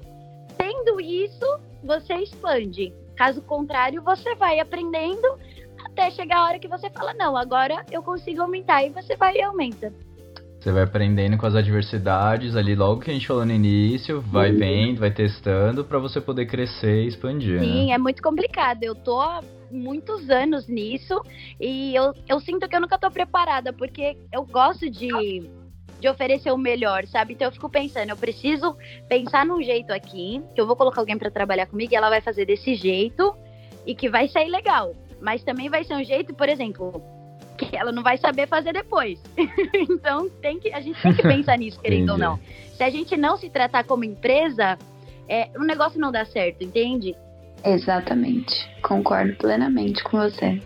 [0.59, 2.93] tendo isso, você expande.
[3.17, 5.39] Caso contrário, você vai aprendendo
[5.87, 8.85] até chegar a hora que você fala, não, agora eu consigo aumentar.
[8.85, 9.93] E você vai e aumenta.
[10.61, 14.53] Você vai aprendendo com as adversidades ali, logo que a gente falou no início, vai
[14.53, 17.65] vendo, vai testando pra você poder crescer e expandir, né?
[17.65, 18.83] Sim, é muito complicado.
[18.83, 19.41] Eu tô há
[19.71, 21.19] muitos anos nisso
[21.59, 25.09] e eu, eu sinto que eu nunca tô preparada, porque eu gosto de,
[25.99, 27.33] de oferecer o melhor, sabe?
[27.33, 28.77] Então eu fico pensando, eu preciso
[29.09, 32.21] pensar num jeito aqui, que eu vou colocar alguém pra trabalhar comigo e ela vai
[32.21, 33.35] fazer desse jeito
[33.87, 34.95] e que vai sair legal.
[35.23, 37.03] Mas também vai ser um jeito, por exemplo,
[37.61, 39.21] que ela não vai saber fazer depois.
[39.75, 42.39] então tem que, a gente tem que pensar nisso, querendo ou não.
[42.77, 44.79] Se a gente não se tratar como empresa,
[45.29, 47.15] é, o negócio não dá certo, entende?
[47.65, 48.55] Exatamente.
[48.83, 50.61] Concordo plenamente com você.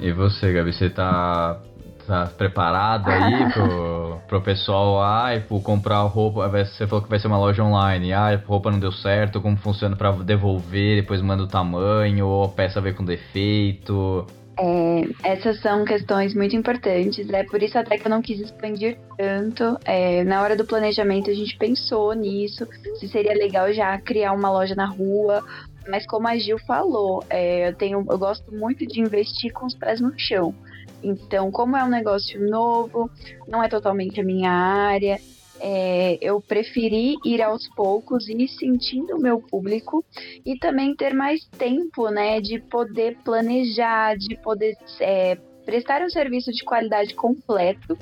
[0.00, 1.60] E você, Gabi, você tá,
[2.06, 7.28] tá preparada aí pro, pro pessoal, ai, pro comprar roupa, você falou que vai ser
[7.28, 11.42] uma loja online, ai, a roupa não deu certo, como funciona pra devolver, depois manda
[11.42, 14.26] o tamanho, ou a peça veio com defeito.
[14.56, 18.96] É, essas são questões muito importantes, é por isso até que eu não quis expandir
[19.16, 19.78] tanto.
[19.84, 22.66] É, na hora do planejamento a gente pensou nisso,
[23.00, 25.44] se seria legal já criar uma loja na rua,
[25.88, 29.74] mas como a Gil falou, é, eu, tenho, eu gosto muito de investir com os
[29.74, 30.54] pés no chão.
[31.02, 33.10] Então, como é um negócio novo,
[33.46, 35.20] não é totalmente a minha área,
[35.60, 40.04] é, eu preferi ir aos poucos e sentindo o meu público
[40.44, 46.52] e também ter mais tempo, né, de poder planejar, de poder é, prestar um serviço
[46.52, 47.96] de qualidade completo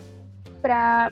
[0.60, 1.10] para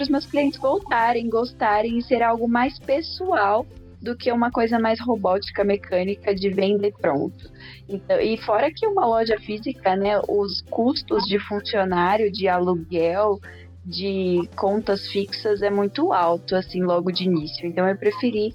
[0.00, 3.66] os meus clientes voltarem, gostarem e ser algo mais pessoal
[4.00, 7.50] do que uma coisa mais robótica, mecânica de venda e pronto.
[7.88, 13.40] Então, e fora que uma loja física, né, os custos de funcionário, de aluguel,
[13.86, 17.66] de contas fixas é muito alto, assim, logo de início.
[17.66, 18.52] Então eu preferi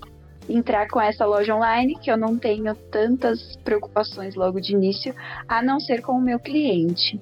[0.50, 5.16] entrar com essa loja online, que eu não tenho tantas preocupações logo de início,
[5.48, 7.18] a não ser com o meu cliente.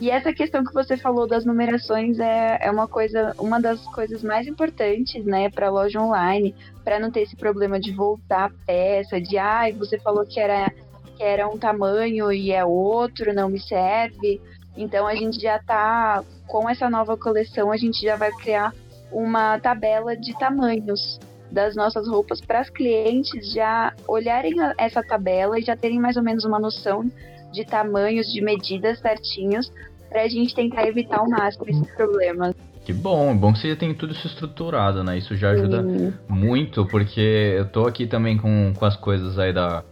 [0.00, 4.22] E essa questão que você falou das numerações é, é uma coisa, uma das coisas
[4.22, 9.20] mais importantes, né, para loja online, para não ter esse problema de voltar a peça,
[9.20, 10.70] de ai, ah, você falou que era
[11.16, 14.40] que era um tamanho e é outro, não me serve.
[14.76, 18.72] Então a gente já está com essa nova coleção, a gente já vai criar
[19.12, 21.20] uma tabela de tamanhos
[21.50, 26.22] das nossas roupas para as clientes já olharem essa tabela e já terem mais ou
[26.22, 27.10] menos uma noção
[27.52, 29.72] de tamanhos, de medidas certinhos,
[30.08, 32.54] para a gente tentar evitar ao máximo esses problemas.
[32.84, 35.18] Que bom, é bom que você já tem tudo isso estruturado, né?
[35.18, 36.14] Isso já ajuda Sim.
[36.28, 39.84] muito, porque eu tô aqui também com, com as coisas aí da,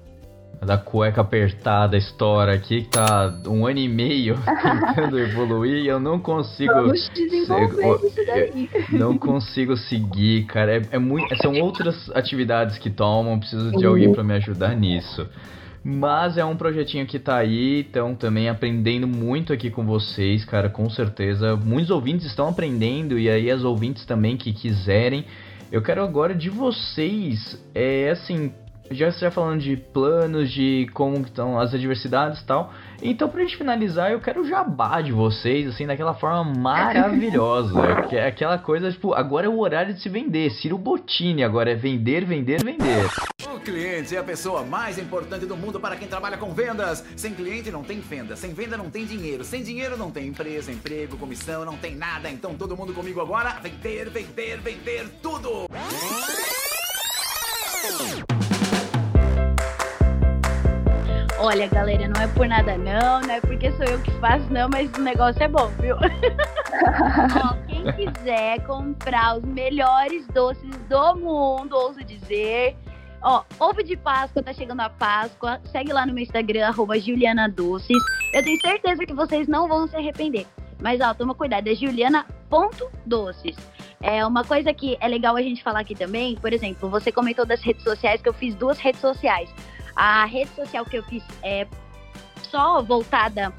[0.64, 4.36] da cueca apertada, história aqui, que tá um ano e meio
[4.94, 6.72] tentando evoluir e eu não consigo.
[6.72, 8.70] Vamos desenvolver isso daí.
[8.92, 10.78] Não consigo seguir, cara.
[10.78, 15.28] É, é muito, são outras atividades que tomam, preciso de alguém para me ajudar nisso.
[15.88, 20.68] Mas é um projetinho que tá aí, então também aprendendo muito aqui com vocês, cara,
[20.68, 21.54] com certeza.
[21.54, 25.24] Muitos ouvintes estão aprendendo e aí as ouvintes também que quiserem.
[25.70, 28.52] Eu quero agora de vocês, é assim,
[28.90, 32.72] já está falando de planos, de como estão as adversidades e tal.
[33.02, 38.02] Então, pra gente finalizar, eu quero o jabá de vocês, assim, daquela forma maravilhosa.
[38.08, 40.50] que é aquela coisa, tipo, agora é o horário de se vender.
[40.50, 43.06] Ciro Bottini agora é vender, vender, vender.
[43.54, 47.04] O cliente é a pessoa mais importante do mundo para quem trabalha com vendas.
[47.16, 50.70] Sem cliente não tem venda, sem venda não tem dinheiro, sem dinheiro não tem empresa,
[50.70, 52.30] emprego, comissão, não tem nada.
[52.30, 55.66] Então todo mundo comigo agora, vender, vender, vender tudo.
[61.38, 64.68] Olha, galera, não é por nada não, não é porque sou eu que faço não,
[64.70, 65.96] mas o negócio é bom, viu?
[67.44, 72.74] Ó, quem quiser comprar os melhores doces do mundo, ouso dizer,
[73.22, 75.60] Ó, ovo de Páscoa, tá chegando a Páscoa.
[75.64, 78.02] Segue lá no meu Instagram, arroba Juliana Doces.
[78.32, 80.46] Eu tenho certeza que vocês não vão se arrepender.
[80.80, 83.56] Mas, ó, toma cuidado, é juliana.doces.
[84.00, 87.46] É uma coisa que é legal a gente falar aqui também, por exemplo, você comentou
[87.46, 89.52] das redes sociais, que eu fiz duas redes sociais.
[89.96, 91.66] A rede social que eu fiz é
[92.50, 93.52] só voltada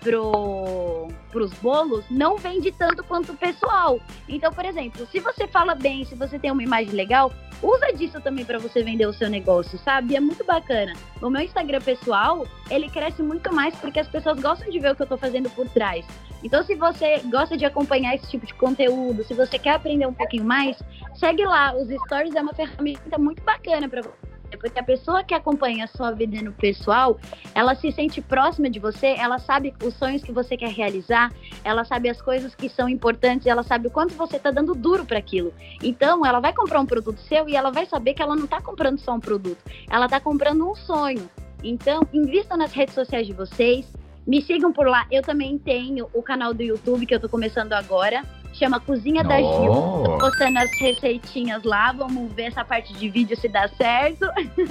[0.00, 4.00] pro, pros bolos não vende tanto quanto o pessoal.
[4.28, 7.32] Então, por exemplo, se você fala bem, se você tem uma imagem legal,
[7.62, 10.16] usa disso também para você vender o seu negócio, sabe?
[10.16, 10.94] É muito bacana.
[11.20, 14.96] O meu Instagram pessoal, ele cresce muito mais porque as pessoas gostam de ver o
[14.96, 16.06] que eu tô fazendo por trás.
[16.42, 20.14] Então, se você gosta de acompanhar esse tipo de conteúdo, se você quer aprender um
[20.14, 20.82] pouquinho mais,
[21.14, 21.74] segue lá.
[21.74, 25.88] Os stories é uma ferramenta muito bacana para você porque a pessoa que acompanha a
[25.88, 27.18] sua vida no pessoal,
[27.54, 31.32] ela se sente próxima de você, ela sabe os sonhos que você quer realizar,
[31.64, 35.04] ela sabe as coisas que são importantes, ela sabe o quanto você está dando duro
[35.04, 35.52] para aquilo.
[35.82, 38.60] Então, ela vai comprar um produto seu e ela vai saber que ela não está
[38.60, 41.28] comprando só um produto, ela está comprando um sonho.
[41.62, 43.86] Então, invista nas redes sociais de vocês,
[44.26, 45.06] me sigam por lá.
[45.10, 48.24] Eu também tenho o canal do YouTube que eu tô começando agora.
[48.60, 49.62] Chama Cozinha da Oh.
[49.62, 49.72] Gil.
[50.04, 51.92] Tô postando as receitinhas lá.
[51.92, 54.26] Vamos ver essa parte de vídeo se dá certo.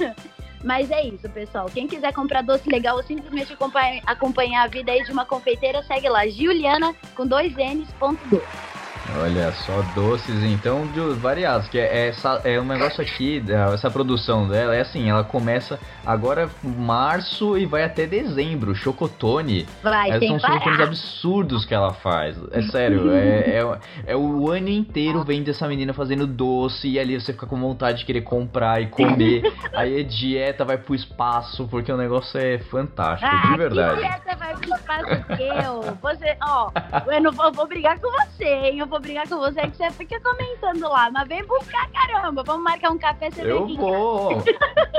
[0.62, 1.66] Mas é isso, pessoal.
[1.66, 5.82] Quem quiser comprar doce legal ou simplesmente acompanhar, acompanhar a vida aí de uma confeiteira,
[5.82, 6.28] segue lá.
[6.28, 8.69] Juliana com dois N's, ponto doce.
[9.16, 13.42] Olha só, doces então de variados, que é, essa, é um negócio aqui,
[13.72, 19.66] essa produção dela é assim, ela começa agora março e vai até dezembro, chocotone.
[19.82, 22.36] Vai, É, são chocotones absurdos que ela faz.
[22.52, 27.20] É sério, é, é, é o ano inteiro vendo essa menina fazendo doce e ali
[27.20, 29.42] você fica com vontade de querer comprar e comer.
[29.74, 34.00] Aí é dieta, vai pro espaço, porque o negócio é fantástico, Ah, de verdade.
[34.00, 35.96] dieta vai pro espaço eu?
[36.00, 36.70] Você, ó,
[37.06, 38.78] eu não vou, vou brigar com você, hein?
[38.78, 41.10] Eu vou vou brigar com você que você fica comentando lá.
[41.10, 42.42] Mas vem buscar, caramba.
[42.44, 43.76] Vamos marcar um café, você vem Eu aqui.
[43.76, 44.42] vou.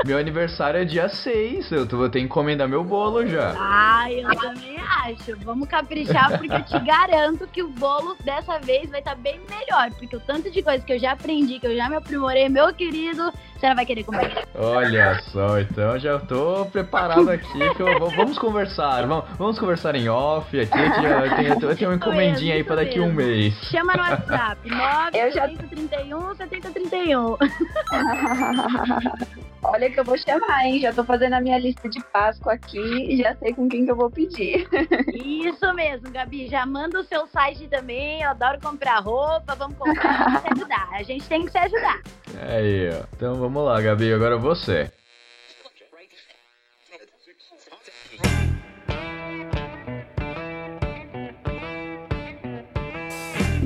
[0.04, 1.70] Meu aniversário é dia 6.
[1.70, 3.54] Eu vou ter que encomendar meu bolo já.
[3.56, 5.36] Ah, eu também acho.
[5.44, 9.90] Vamos caprichar, porque eu te garanto que o bolo dessa vez vai estar bem melhor.
[9.98, 12.72] Porque o tanto de coisa que eu já aprendi, que eu já me aprimorei, meu
[12.74, 14.46] querido, você não vai querer comer.
[14.54, 17.74] Olha só, então já tô preparado aqui.
[17.74, 19.06] Que eu vou- vamos conversar.
[19.06, 20.70] Vamos, vamos conversar em off aqui.
[20.70, 23.54] que eu tenho, eu tenho uma encomendinha aí pra daqui a um mês.
[23.70, 27.36] Chama no WhatsApp, 9 Eu já- 7031 7031.
[29.64, 30.80] Olha que eu vou chamar, hein?
[30.80, 33.90] Já tô fazendo a minha lista de Páscoa aqui e já sei com quem que
[33.92, 34.68] eu vou pedir.
[35.14, 36.48] Isso mesmo, Gabi.
[36.48, 38.22] Já manda o seu site também.
[38.22, 39.54] Eu adoro comprar roupa.
[39.54, 40.88] Vamos comprar, vamos se ajudar.
[40.92, 42.00] A gente tem que se ajudar.
[42.40, 43.04] Aí, ó.
[43.14, 44.12] Então vamos lá, Gabi.
[44.12, 44.90] Agora você.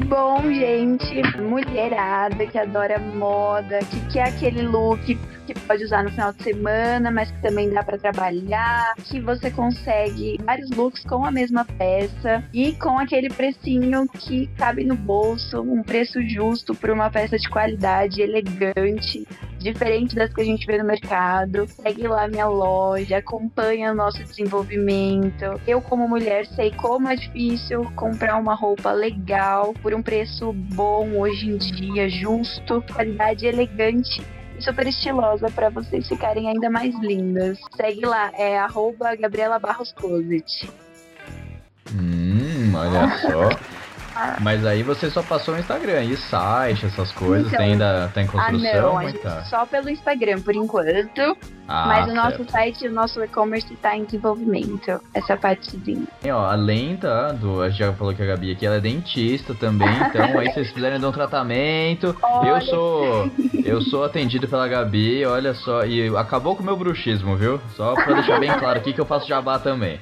[0.06, 5.18] Bom, gente, mulherada que adora moda, que quer aquele look
[5.54, 9.50] que pode usar no final de semana, mas que também dá pra trabalhar, que você
[9.50, 15.60] consegue vários looks com a mesma peça e com aquele precinho que cabe no bolso,
[15.62, 19.26] um preço justo por uma peça de qualidade, elegante,
[19.58, 21.66] diferente das que a gente vê no mercado.
[21.66, 25.60] Segue lá minha loja, acompanha o nosso desenvolvimento.
[25.66, 31.18] Eu, como mulher, sei como é difícil comprar uma roupa legal por um preço bom
[31.18, 34.22] hoje em dia, justo, qualidade elegante.
[34.60, 37.58] Super estilosa para vocês ficarem ainda mais lindas.
[37.76, 40.70] Segue lá, é arroba Gabriela Barros Closet.
[41.92, 43.76] Hum, olha só.
[44.40, 47.58] Mas aí você só passou no Instagram e site, essas coisas, Então.
[47.58, 48.82] tem ainda tá em Ah, construção?
[48.82, 49.44] não, Como a gente tá?
[49.44, 51.36] só pelo Instagram por enquanto.
[51.68, 52.52] Ah, mas o nosso certo.
[52.52, 55.00] site, o nosso e-commerce está em desenvolvimento.
[55.12, 56.04] Essa partezinha.
[56.24, 58.80] E, ó, além tá, do, a gente já falou que a Gabi aqui ela é
[58.80, 62.60] dentista também, então aí vocês quiserem dar um tratamento, eu Olha.
[62.62, 63.30] sou
[63.64, 67.60] eu sou atendido pela Gabi, olha só, e acabou com o meu bruxismo, viu?
[67.76, 70.00] Só pra deixar bem claro aqui que eu faço jabá também.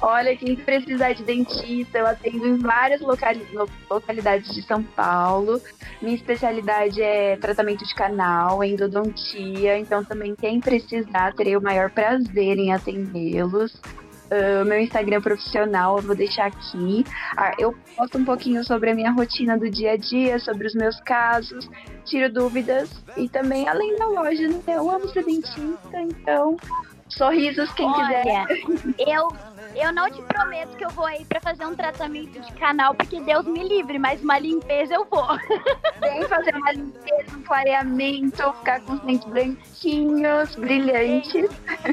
[0.00, 5.60] Olha, quem precisar de dentista, eu atendo em várias locali- lo- localidades de São Paulo.
[6.02, 12.58] Minha especialidade é tratamento de canal, endodontia, então também quem precisar, terei o maior prazer
[12.58, 13.80] em atendê-los.
[14.30, 17.04] Ah, meu Instagram profissional eu vou deixar aqui.
[17.36, 20.74] Ah, eu posto um pouquinho sobre a minha rotina do dia a dia, sobre os
[20.74, 21.68] meus casos,
[22.04, 24.60] tiro dúvidas e também além da loja, né?
[24.66, 26.56] Eu amo ser dentista, então
[27.08, 28.26] sorrisos quem quiser.
[28.26, 28.46] Olha,
[28.98, 29.28] eu,
[29.78, 33.20] eu não te prometo que eu vou aí pra fazer um tratamento de canal, porque
[33.20, 35.26] Deus me livre, mas uma limpeza eu vou.
[36.00, 41.50] Vem fazer uma limpeza, um clareamento, ficar com os dentes branquinhos, brilhantes.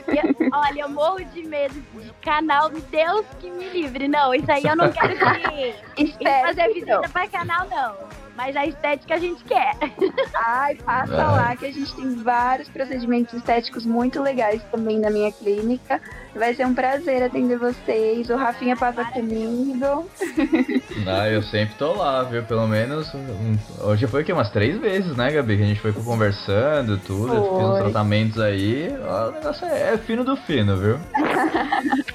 [0.07, 4.07] Eu- olha, eu morro de medo de canal, Deus que me livre.
[4.07, 5.13] Não, isso aí eu não quero
[5.97, 7.09] Espero fazer que visita não.
[7.09, 7.95] pra canal, não.
[8.35, 9.73] Mas a estética a gente quer.
[10.33, 11.17] Ai, passa É.
[11.17, 16.01] lá que a gente tem vários procedimentos estéticos muito legais também na minha clínica.
[16.35, 18.29] Vai ser um prazer atender vocês.
[18.29, 20.07] O Rafinha passa comigo.
[21.05, 22.43] Ah, eu sempre tô lá, viu?
[22.43, 23.13] Pelo menos.
[23.13, 24.31] um- hoje foi o quê?
[24.31, 25.57] Umas três vezes, né, Gabi?
[25.57, 27.33] Que a gente foi conversando, tudo.
[27.33, 27.81] Eu fiz uns Foi.
[27.81, 28.87] tratamentos aí.
[29.05, 30.97] Ó, o negócio é, é fino do fino, viu?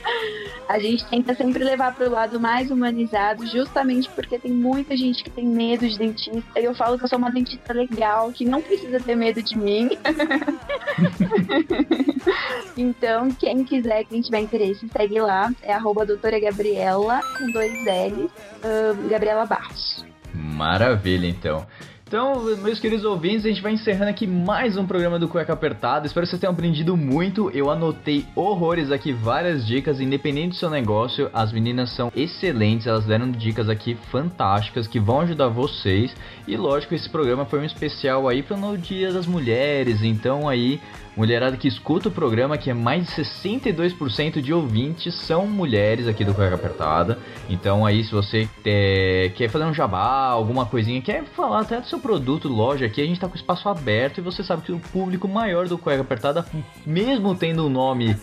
[0.68, 5.30] A gente tenta sempre levar pro lado mais humanizado, justamente porque tem muita gente que
[5.30, 6.60] tem medo de dentista.
[6.60, 9.56] E eu falo que eu sou uma dentista legal, que não precisa ter medo de
[9.56, 9.88] mim.
[12.76, 15.52] então, quem quiser, quem tiver interesse, segue lá.
[15.62, 18.30] É arroba doutora Gabriela, com dois L's,
[18.64, 20.04] ahn, Gabriela Barros.
[20.34, 21.66] Maravilha, então.
[22.08, 26.06] Então, meus queridos ouvintes, a gente vai encerrando aqui mais um programa do Cueca Apertada.
[26.06, 27.50] Espero que vocês tenham aprendido muito.
[27.50, 31.28] Eu anotei horrores aqui, várias dicas, independente do seu negócio.
[31.34, 36.16] As meninas são excelentes, elas deram dicas aqui fantásticas que vão ajudar vocês.
[36.46, 40.02] E lógico, esse programa foi um especial aí para no Dia das Mulheres.
[40.02, 40.80] Então aí,
[41.18, 46.24] mulherada que escuta o programa, que é mais de 62% de ouvintes são mulheres aqui
[46.24, 47.18] do Cueca Apertada.
[47.50, 51.88] Então aí, se você é, quer fazer um jabá, alguma coisinha, quer falar até do
[51.88, 54.78] seu produto, loja aqui, a gente tá com espaço aberto e você sabe que o
[54.78, 56.46] público maior do Cueca Apertada,
[56.86, 58.16] mesmo tendo um nome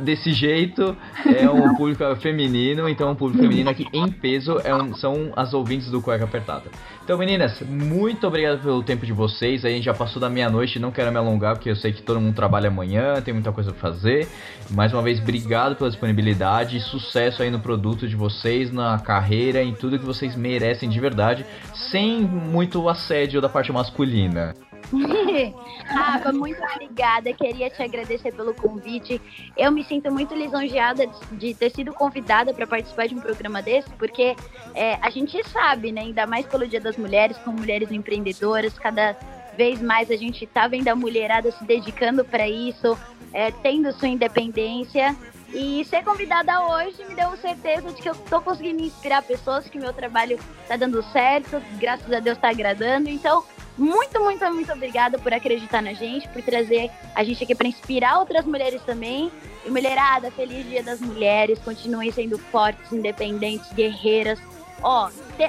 [0.00, 4.94] desse jeito, é um público feminino, então o público feminino aqui em peso é um-
[4.94, 6.64] são as ouvintes do Cueca Apertada.
[7.04, 9.64] Então, meninas, muito obrigado pelo tempo de vocês.
[9.64, 12.02] Aí a gente já passou da meia-noite, não quero me alongar, porque eu sei que
[12.02, 14.26] todo mundo trabalha amanhã, tem muita coisa pra fazer.
[14.70, 19.62] Mais uma vez, obrigado pela disponibilidade e sucesso aí no produto de vocês, na carreira,
[19.62, 24.52] em tudo que vocês merecem de verdade, sem muito assédio da parte masculina.
[25.86, 27.32] Rafa, muito obrigada.
[27.32, 29.20] Queria te agradecer pelo convite.
[29.56, 33.90] Eu me sinto muito lisonjeada de, ter sido convidada para participar de um programa desse,
[33.90, 34.36] porque
[34.74, 39.16] é, a gente sabe, né, ainda mais pelo Dia das Mulheres, com mulheres empreendedoras, cada
[39.56, 42.96] vez mais a gente tá vendo a mulherada se dedicando para isso,
[43.32, 45.16] é, tendo sua independência.
[45.52, 49.78] E ser convidada hoje me deu certeza de que eu tô conseguindo inspirar pessoas, que
[49.78, 53.08] meu trabalho tá dando certo, graças a Deus tá agradando.
[53.08, 53.44] Então,
[53.78, 58.18] muito, muito, muito obrigada por acreditar na gente, por trazer a gente aqui para inspirar
[58.18, 59.30] outras mulheres também.
[59.64, 64.40] E mulherada, feliz Dia das Mulheres, continuem sendo fortes, independentes, guerreiras.
[64.82, 65.08] Ó,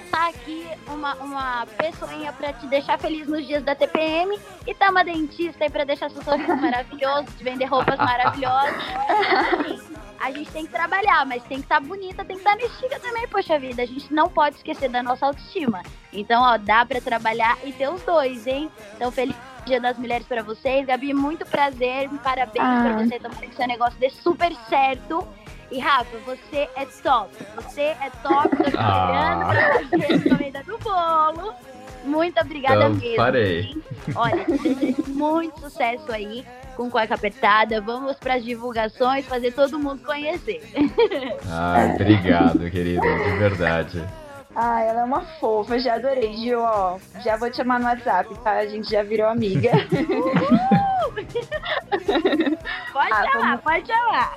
[0.09, 4.89] tá aqui uma, uma pessoinha pra te deixar feliz nos dias da TPM e tá
[4.89, 8.75] uma dentista aí pra deixar seu sorriso maravilhoso, te vender roupas maravilhosas.
[9.07, 9.81] Assim,
[10.19, 13.27] a gente tem que trabalhar, mas tem que estar bonita, tem que estar estiga também,
[13.27, 13.83] poxa vida.
[13.83, 15.83] A gente não pode esquecer da nossa autoestima.
[16.11, 18.71] Então, ó, dá pra trabalhar e ter os dois, hein?
[18.95, 20.85] Então, feliz Dia das Mulheres pra vocês.
[20.85, 22.83] Gabi, muito prazer, parabéns Ah.
[22.85, 23.19] pra você.
[23.19, 25.27] Tomara que seu negócio dê super certo.
[25.69, 27.29] E Rafa, você é top.
[27.55, 28.55] Você é top.
[28.55, 29.51] Tô te Ah.
[30.25, 31.53] encomenda do bolo.
[32.05, 33.15] Muito obrigada Então, mesmo.
[33.17, 33.59] parei.
[33.61, 33.83] hein?
[34.15, 36.45] Olha, desejo muito sucesso aí
[36.77, 37.81] com cueca apertada.
[37.81, 40.61] Vamos pras divulgações, fazer todo mundo conhecer.
[41.49, 44.03] Ah, obrigado, querido, de verdade.
[44.59, 46.97] Ah, ela é uma fofa, já adorei, Gil, ó.
[47.23, 48.53] Já vou te chamar no WhatsApp, tá?
[48.53, 49.69] A gente já virou amiga.
[52.91, 54.35] Pode Ah, chamar, vamos- pode chamar.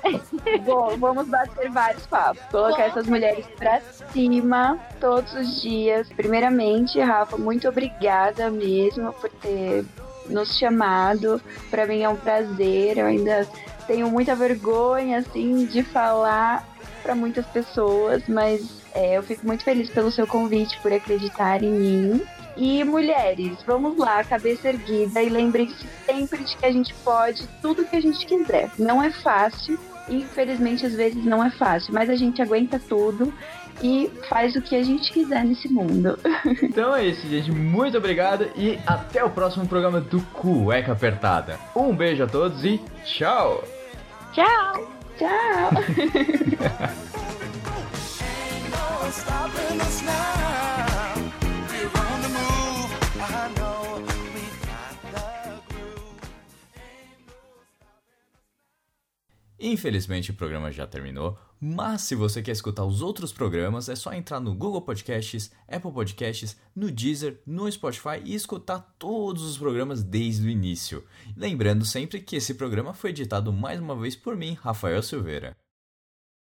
[0.63, 2.41] Bom, vamos bater vários papos.
[2.51, 6.07] Colocar essas mulheres pra cima todos os dias.
[6.09, 9.83] Primeiramente, Rafa, muito obrigada mesmo por ter
[10.29, 11.41] nos chamado.
[11.71, 12.97] Pra mim é um prazer.
[12.97, 13.47] Eu ainda
[13.87, 16.63] tenho muita vergonha, assim, de falar
[17.01, 21.71] pra muitas pessoas, mas é, eu fico muito feliz pelo seu convite, por acreditar em
[21.71, 22.21] mim.
[22.57, 27.85] E mulheres, vamos lá, cabeça erguida e lembrem-se sempre de que a gente pode tudo
[27.85, 28.69] que a gente quiser.
[28.77, 29.79] Não é fácil,
[30.09, 33.33] infelizmente às vezes não é fácil, mas a gente aguenta tudo
[33.81, 36.19] e faz o que a gente quiser nesse mundo.
[36.61, 37.51] Então é isso, gente.
[37.51, 41.57] Muito obrigado e até o próximo programa do Cueca Apertada.
[41.75, 43.63] Um beijo a todos e tchau!
[44.33, 44.87] Tchau!
[45.17, 45.71] Tchau!
[59.59, 64.13] Infelizmente o programa já terminou, mas se você quer escutar os outros programas, é só
[64.13, 70.01] entrar no Google Podcasts, Apple Podcasts, no Deezer, no Spotify e escutar todos os programas
[70.01, 71.03] desde o início.
[71.35, 75.55] Lembrando sempre que esse programa foi editado mais uma vez por mim, Rafael Silveira.